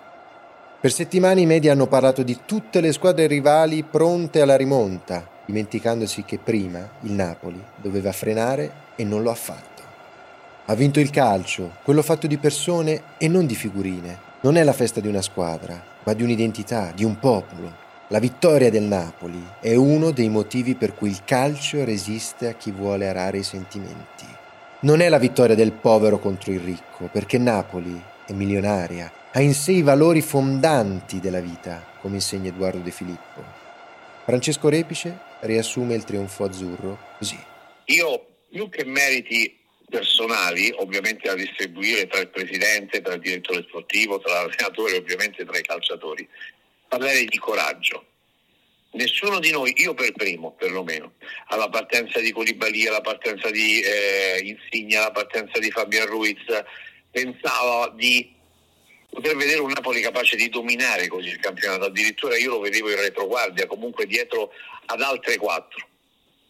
Per 0.80 0.92
settimane 0.92 1.40
i 1.40 1.46
media 1.46 1.72
hanno 1.72 1.86
parlato 1.86 2.22
di 2.22 2.40
tutte 2.44 2.80
le 2.80 2.92
squadre 2.92 3.26
rivali 3.26 3.82
pronte 3.84 4.40
alla 4.40 4.56
rimonta, 4.56 5.26
dimenticandosi 5.46 6.24
che 6.24 6.38
prima 6.38 6.86
il 7.02 7.12
Napoli 7.12 7.62
doveva 7.76 8.12
frenare 8.12 8.82
e 8.96 9.04
non 9.04 9.22
lo 9.22 9.30
ha 9.30 9.34
fatto. 9.34 9.82
Ha 10.66 10.74
vinto 10.74 11.00
il 11.00 11.10
calcio, 11.10 11.72
quello 11.82 12.02
fatto 12.02 12.26
di 12.26 12.38
persone 12.38 13.02
e 13.18 13.28
non 13.28 13.46
di 13.46 13.54
figurine. 13.54 14.32
Non 14.40 14.56
è 14.56 14.62
la 14.62 14.72
festa 14.72 15.00
di 15.00 15.08
una 15.08 15.22
squadra, 15.22 15.82
ma 16.02 16.12
di 16.12 16.22
un'identità, 16.22 16.92
di 16.94 17.04
un 17.04 17.18
popolo. 17.18 17.82
La 18.08 18.18
vittoria 18.18 18.70
del 18.70 18.82
Napoli 18.82 19.42
è 19.60 19.74
uno 19.74 20.10
dei 20.10 20.28
motivi 20.28 20.74
per 20.74 20.94
cui 20.94 21.08
il 21.08 21.22
calcio 21.24 21.84
resiste 21.84 22.48
a 22.48 22.52
chi 22.52 22.70
vuole 22.70 23.08
arare 23.08 23.38
i 23.38 23.42
sentimenti. 23.42 24.33
Non 24.84 25.00
è 25.00 25.08
la 25.08 25.16
vittoria 25.16 25.54
del 25.54 25.72
povero 25.72 26.18
contro 26.18 26.52
il 26.52 26.60
ricco, 26.60 27.08
perché 27.10 27.38
Napoli 27.38 27.98
è 28.26 28.32
milionaria, 28.32 29.10
ha 29.32 29.40
in 29.40 29.54
sé 29.54 29.72
i 29.72 29.80
valori 29.80 30.20
fondanti 30.20 31.20
della 31.20 31.40
vita, 31.40 31.82
come 32.02 32.16
insegna 32.16 32.50
Edoardo 32.50 32.80
De 32.80 32.90
Filippo. 32.90 33.42
Francesco 34.24 34.68
Repice 34.68 35.18
riassume 35.40 35.94
il 35.94 36.04
trionfo 36.04 36.44
azzurro 36.44 36.98
così. 37.16 37.42
Io, 37.86 38.26
più 38.50 38.68
che 38.68 38.84
meriti 38.84 39.58
personali, 39.88 40.70
ovviamente 40.76 41.28
da 41.28 41.34
distribuire 41.34 42.06
tra 42.06 42.20
il 42.20 42.28
presidente, 42.28 43.00
tra 43.00 43.14
il 43.14 43.20
direttore 43.20 43.64
sportivo, 43.66 44.20
tra 44.20 44.34
l'allenatore 44.34 44.96
e 44.96 44.98
ovviamente 44.98 45.46
tra 45.46 45.56
i 45.56 45.62
calciatori, 45.62 46.28
parlerei 46.88 47.24
di 47.24 47.38
coraggio. 47.38 48.04
Nessuno 48.94 49.40
di 49.40 49.50
noi, 49.50 49.72
io 49.78 49.92
per 49.92 50.12
primo 50.12 50.52
perlomeno, 50.52 51.14
alla 51.48 51.68
partenza 51.68 52.20
di 52.20 52.30
Colibali, 52.30 52.86
alla 52.86 53.00
partenza 53.00 53.50
di 53.50 53.80
eh, 53.80 54.40
Insigne, 54.44 54.96
alla 54.96 55.10
partenza 55.10 55.58
di 55.58 55.68
Fabian 55.70 56.06
Ruiz, 56.06 56.40
pensava 57.10 57.92
di 57.96 58.32
poter 59.10 59.34
vedere 59.34 59.60
un 59.60 59.72
Napoli 59.72 60.00
capace 60.00 60.36
di 60.36 60.48
dominare 60.48 61.08
così 61.08 61.28
il 61.28 61.40
campionato, 61.40 61.86
addirittura 61.86 62.36
io 62.36 62.50
lo 62.50 62.60
vedevo 62.60 62.88
in 62.90 63.00
retroguardia, 63.00 63.66
comunque 63.66 64.06
dietro 64.06 64.52
ad 64.86 65.00
altre 65.00 65.38
quattro. 65.38 65.88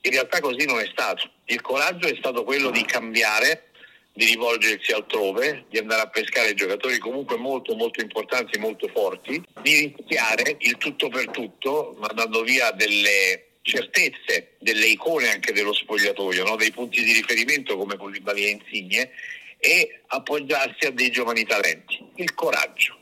In 0.02 0.11
realtà 0.11 0.40
così 0.40 0.66
non 0.66 0.80
è 0.80 0.87
stato. 0.90 1.30
Il 1.46 1.62
coraggio 1.62 2.09
è 2.09 2.16
stato 2.18 2.44
quello 2.44 2.68
di 2.68 2.85
cambiare, 2.85 3.70
di 4.14 4.27
rivolgersi 4.27 4.92
altrove, 4.92 5.64
di 5.68 5.79
andare 5.79 6.03
a 6.03 6.09
pescare 6.09 6.55
giocatori 6.55 6.98
comunque 6.98 7.37
molto 7.37 7.74
molto 7.74 8.00
importanti, 8.00 8.59
molto 8.59 8.87
forti, 8.88 9.42
di 9.61 9.92
rischiare 9.96 10.57
il 10.61 10.77
tutto 10.79 11.09
per 11.09 11.29
tutto, 11.31 11.96
mandando 11.98 12.42
via 12.42 12.70
delle 12.70 13.46
certezze, 13.62 14.53
delle 14.61 14.87
icone 14.87 15.31
anche 15.31 15.53
dello 15.53 15.72
spogliatoio, 15.72 16.44
no? 16.44 16.55
dei 16.55 16.70
punti 16.70 17.03
di 17.03 17.12
riferimento 17.12 17.77
come 17.77 17.96
Colibali 17.96 18.44
e 18.44 18.50
Insigne 18.50 19.11
e 19.59 20.03
appoggiarsi 20.07 20.87
a 20.87 20.90
dei 20.90 21.11
giovani 21.11 21.44
talenti. 21.44 21.98
Il 22.16 22.35
coraggio. 22.35 22.98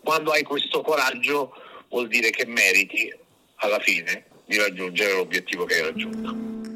Quando 0.00 0.32
hai 0.32 0.42
questo 0.42 0.80
coraggio 0.80 1.52
vuol 1.90 2.08
dire 2.08 2.30
che 2.30 2.46
meriti 2.46 3.14
alla 3.56 3.78
fine 3.78 4.24
di 4.46 4.56
raggiungere 4.56 5.12
l'obiettivo 5.12 5.64
che 5.64 5.74
hai 5.74 5.82
raggiunto. 5.82 6.75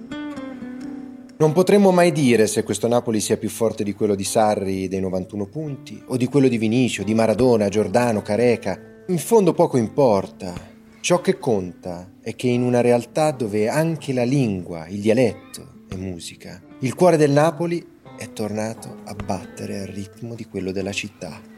Non 1.41 1.53
potremmo 1.53 1.91
mai 1.91 2.13
dire 2.13 2.47
se 2.47 2.63
questo 2.63 2.87
Napoli 2.87 3.19
sia 3.19 3.39
più 3.39 3.49
forte 3.49 3.83
di 3.83 3.95
quello 3.95 4.15
di 4.15 4.25
Sarri 4.25 4.89
dei 4.89 5.01
91 5.01 5.47
punti, 5.47 5.99
o 6.09 6.19
di 6.19 6.27
quello 6.27 6.49
di 6.49 6.59
Vinicio, 6.59 7.03
di 7.03 7.15
Maradona, 7.15 7.71
Giordano, 7.71 8.21
Careca. 8.21 8.79
In 9.07 9.17
fondo 9.17 9.55
poco 9.55 9.79
importa. 9.79 10.53
Ciò 11.01 11.23
che 11.23 11.39
conta 11.39 12.11
è 12.21 12.37
che 12.37 12.49
in 12.49 12.61
una 12.61 12.83
realtà 12.83 13.31
dove 13.31 13.69
anche 13.69 14.13
la 14.13 14.23
lingua, 14.23 14.87
il 14.89 15.01
dialetto 15.01 15.87
è 15.89 15.95
musica, 15.95 16.61
il 16.81 16.95
cuore 16.95 17.17
del 17.17 17.31
Napoli 17.31 17.87
è 18.19 18.31
tornato 18.35 18.99
a 19.05 19.15
battere 19.15 19.81
al 19.81 19.87
ritmo 19.87 20.35
di 20.35 20.45
quello 20.45 20.73
della 20.73 20.93
città. 20.93 21.50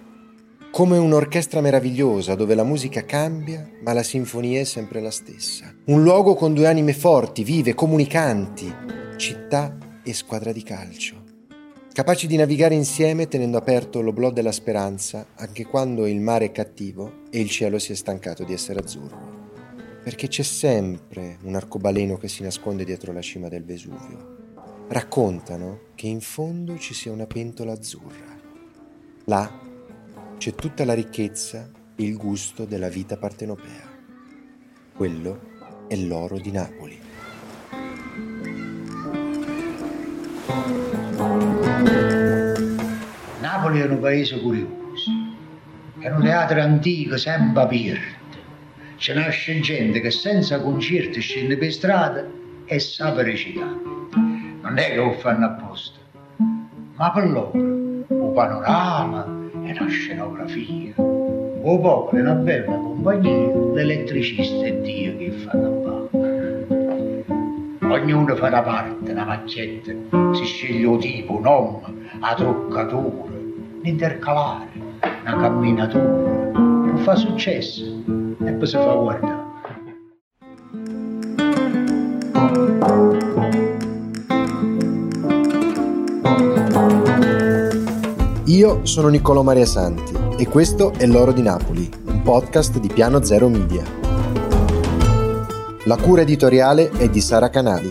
Come 0.72 0.96
un'orchestra 0.96 1.60
meravigliosa 1.60 2.34
dove 2.34 2.54
la 2.54 2.64
musica 2.64 3.04
cambia, 3.04 3.70
ma 3.82 3.92
la 3.92 4.02
sinfonia 4.02 4.60
è 4.60 4.64
sempre 4.64 5.02
la 5.02 5.10
stessa. 5.10 5.70
Un 5.84 6.02
luogo 6.02 6.34
con 6.34 6.54
due 6.54 6.66
anime 6.66 6.94
forti, 6.94 7.44
vive, 7.44 7.74
comunicanti, 7.74 8.74
città 9.18 9.76
e 10.02 10.14
squadra 10.14 10.50
di 10.50 10.62
calcio. 10.62 11.24
Capaci 11.92 12.26
di 12.26 12.36
navigare 12.36 12.74
insieme 12.74 13.28
tenendo 13.28 13.58
aperto 13.58 14.00
l'oblò 14.00 14.30
della 14.30 14.50
speranza 14.50 15.26
anche 15.34 15.66
quando 15.66 16.06
il 16.06 16.20
mare 16.20 16.46
è 16.46 16.52
cattivo 16.52 17.24
e 17.28 17.38
il 17.38 17.50
cielo 17.50 17.78
si 17.78 17.92
è 17.92 17.94
stancato 17.94 18.42
di 18.42 18.54
essere 18.54 18.80
azzurro. 18.80 19.50
Perché 20.02 20.28
c'è 20.28 20.42
sempre 20.42 21.36
un 21.42 21.54
arcobaleno 21.54 22.16
che 22.16 22.28
si 22.28 22.42
nasconde 22.42 22.84
dietro 22.84 23.12
la 23.12 23.20
cima 23.20 23.48
del 23.48 23.62
Vesuvio. 23.62 24.36
Raccontano 24.88 25.80
che 25.94 26.06
in 26.06 26.22
fondo 26.22 26.78
ci 26.78 26.94
sia 26.94 27.12
una 27.12 27.26
pentola 27.26 27.72
azzurra. 27.72 28.40
Là 29.26 29.61
c'è 30.42 30.56
tutta 30.56 30.84
la 30.84 30.94
ricchezza 30.94 31.70
e 31.94 32.02
il 32.02 32.16
gusto 32.16 32.64
della 32.64 32.88
vita 32.88 33.16
partenopea. 33.16 33.88
Quello 34.92 35.40
è 35.86 35.94
l'oro 35.94 36.36
di 36.36 36.50
Napoli. 36.50 37.00
Napoli 43.40 43.80
è 43.82 43.86
un 43.86 44.00
paese 44.00 44.40
curioso, 44.40 45.12
è 46.00 46.10
un 46.10 46.22
teatro 46.22 46.60
antico, 46.60 47.16
sempre 47.16 47.62
aperto. 47.62 48.36
Ci 48.96 49.12
nasce 49.12 49.60
gente 49.60 50.00
che 50.00 50.10
senza 50.10 50.60
concerti 50.60 51.20
scende 51.20 51.56
per 51.56 51.70
strada 51.70 52.26
e 52.64 52.80
sa 52.80 53.12
recitare. 53.22 53.80
Non 54.60 54.76
è 54.76 54.88
che 54.88 54.96
lo 54.96 55.12
fanno 55.12 55.46
apposta, 55.46 56.00
ma 56.96 57.12
per 57.12 57.30
loro 57.30 57.52
un 57.54 58.32
panorama 58.34 59.41
e 59.72 59.80
una 59.80 59.90
scenografia. 59.90 60.94
O 60.96 61.78
popolo 61.78 62.18
è 62.18 62.20
una 62.20 62.34
bella 62.34 62.72
compagnia 62.72 63.52
l'elettricista 63.74 64.66
e 64.66 64.80
Dio 64.80 65.16
che 65.16 65.30
fanno 65.30 65.66
a 65.66 66.02
ognuno 67.92 68.34
fa 68.36 68.48
una 68.48 68.62
parte, 68.62 69.10
una 69.10 69.24
macchietta, 69.24 69.92
si 70.32 70.44
sceglie 70.44 70.86
un 70.86 70.98
tipo, 70.98 71.36
un 71.36 71.42
nome, 71.42 71.80
la 72.20 72.34
truccatura, 72.34 73.34
l'intercalare, 73.82 74.70
una 75.22 75.36
camminatura, 75.36 76.50
non 76.52 76.98
fa 77.04 77.14
successo 77.14 77.84
e 78.44 78.52
poi 78.52 78.66
si 78.66 78.76
fa 78.76 78.92
guardare. 78.94 79.41
Io 88.72 88.86
sono 88.86 89.08
Niccolò 89.08 89.42
Maria 89.42 89.66
Santi 89.66 90.14
e 90.38 90.48
questo 90.48 90.94
è 90.94 91.04
L'Oro 91.04 91.32
di 91.32 91.42
Napoli, 91.42 91.90
un 92.06 92.22
podcast 92.22 92.78
di 92.78 92.88
Piano 92.88 93.22
Zero 93.22 93.50
Media. 93.50 93.84
La 95.84 95.96
cura 95.96 96.22
editoriale 96.22 96.88
è 96.88 97.10
di 97.10 97.20
Sara 97.20 97.50
Canali. 97.50 97.90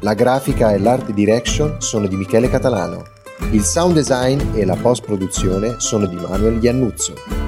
La 0.00 0.14
grafica 0.14 0.72
e 0.72 0.78
l'art 0.78 1.12
direction 1.12 1.82
sono 1.82 2.06
di 2.06 2.16
Michele 2.16 2.48
Catalano. 2.48 3.02
Il 3.50 3.62
sound 3.62 3.92
design 3.92 4.40
e 4.54 4.64
la 4.64 4.76
post 4.76 5.04
produzione 5.04 5.74
sono 5.76 6.06
di 6.06 6.16
Manuel 6.16 6.64
Iannuzzo. 6.64 7.41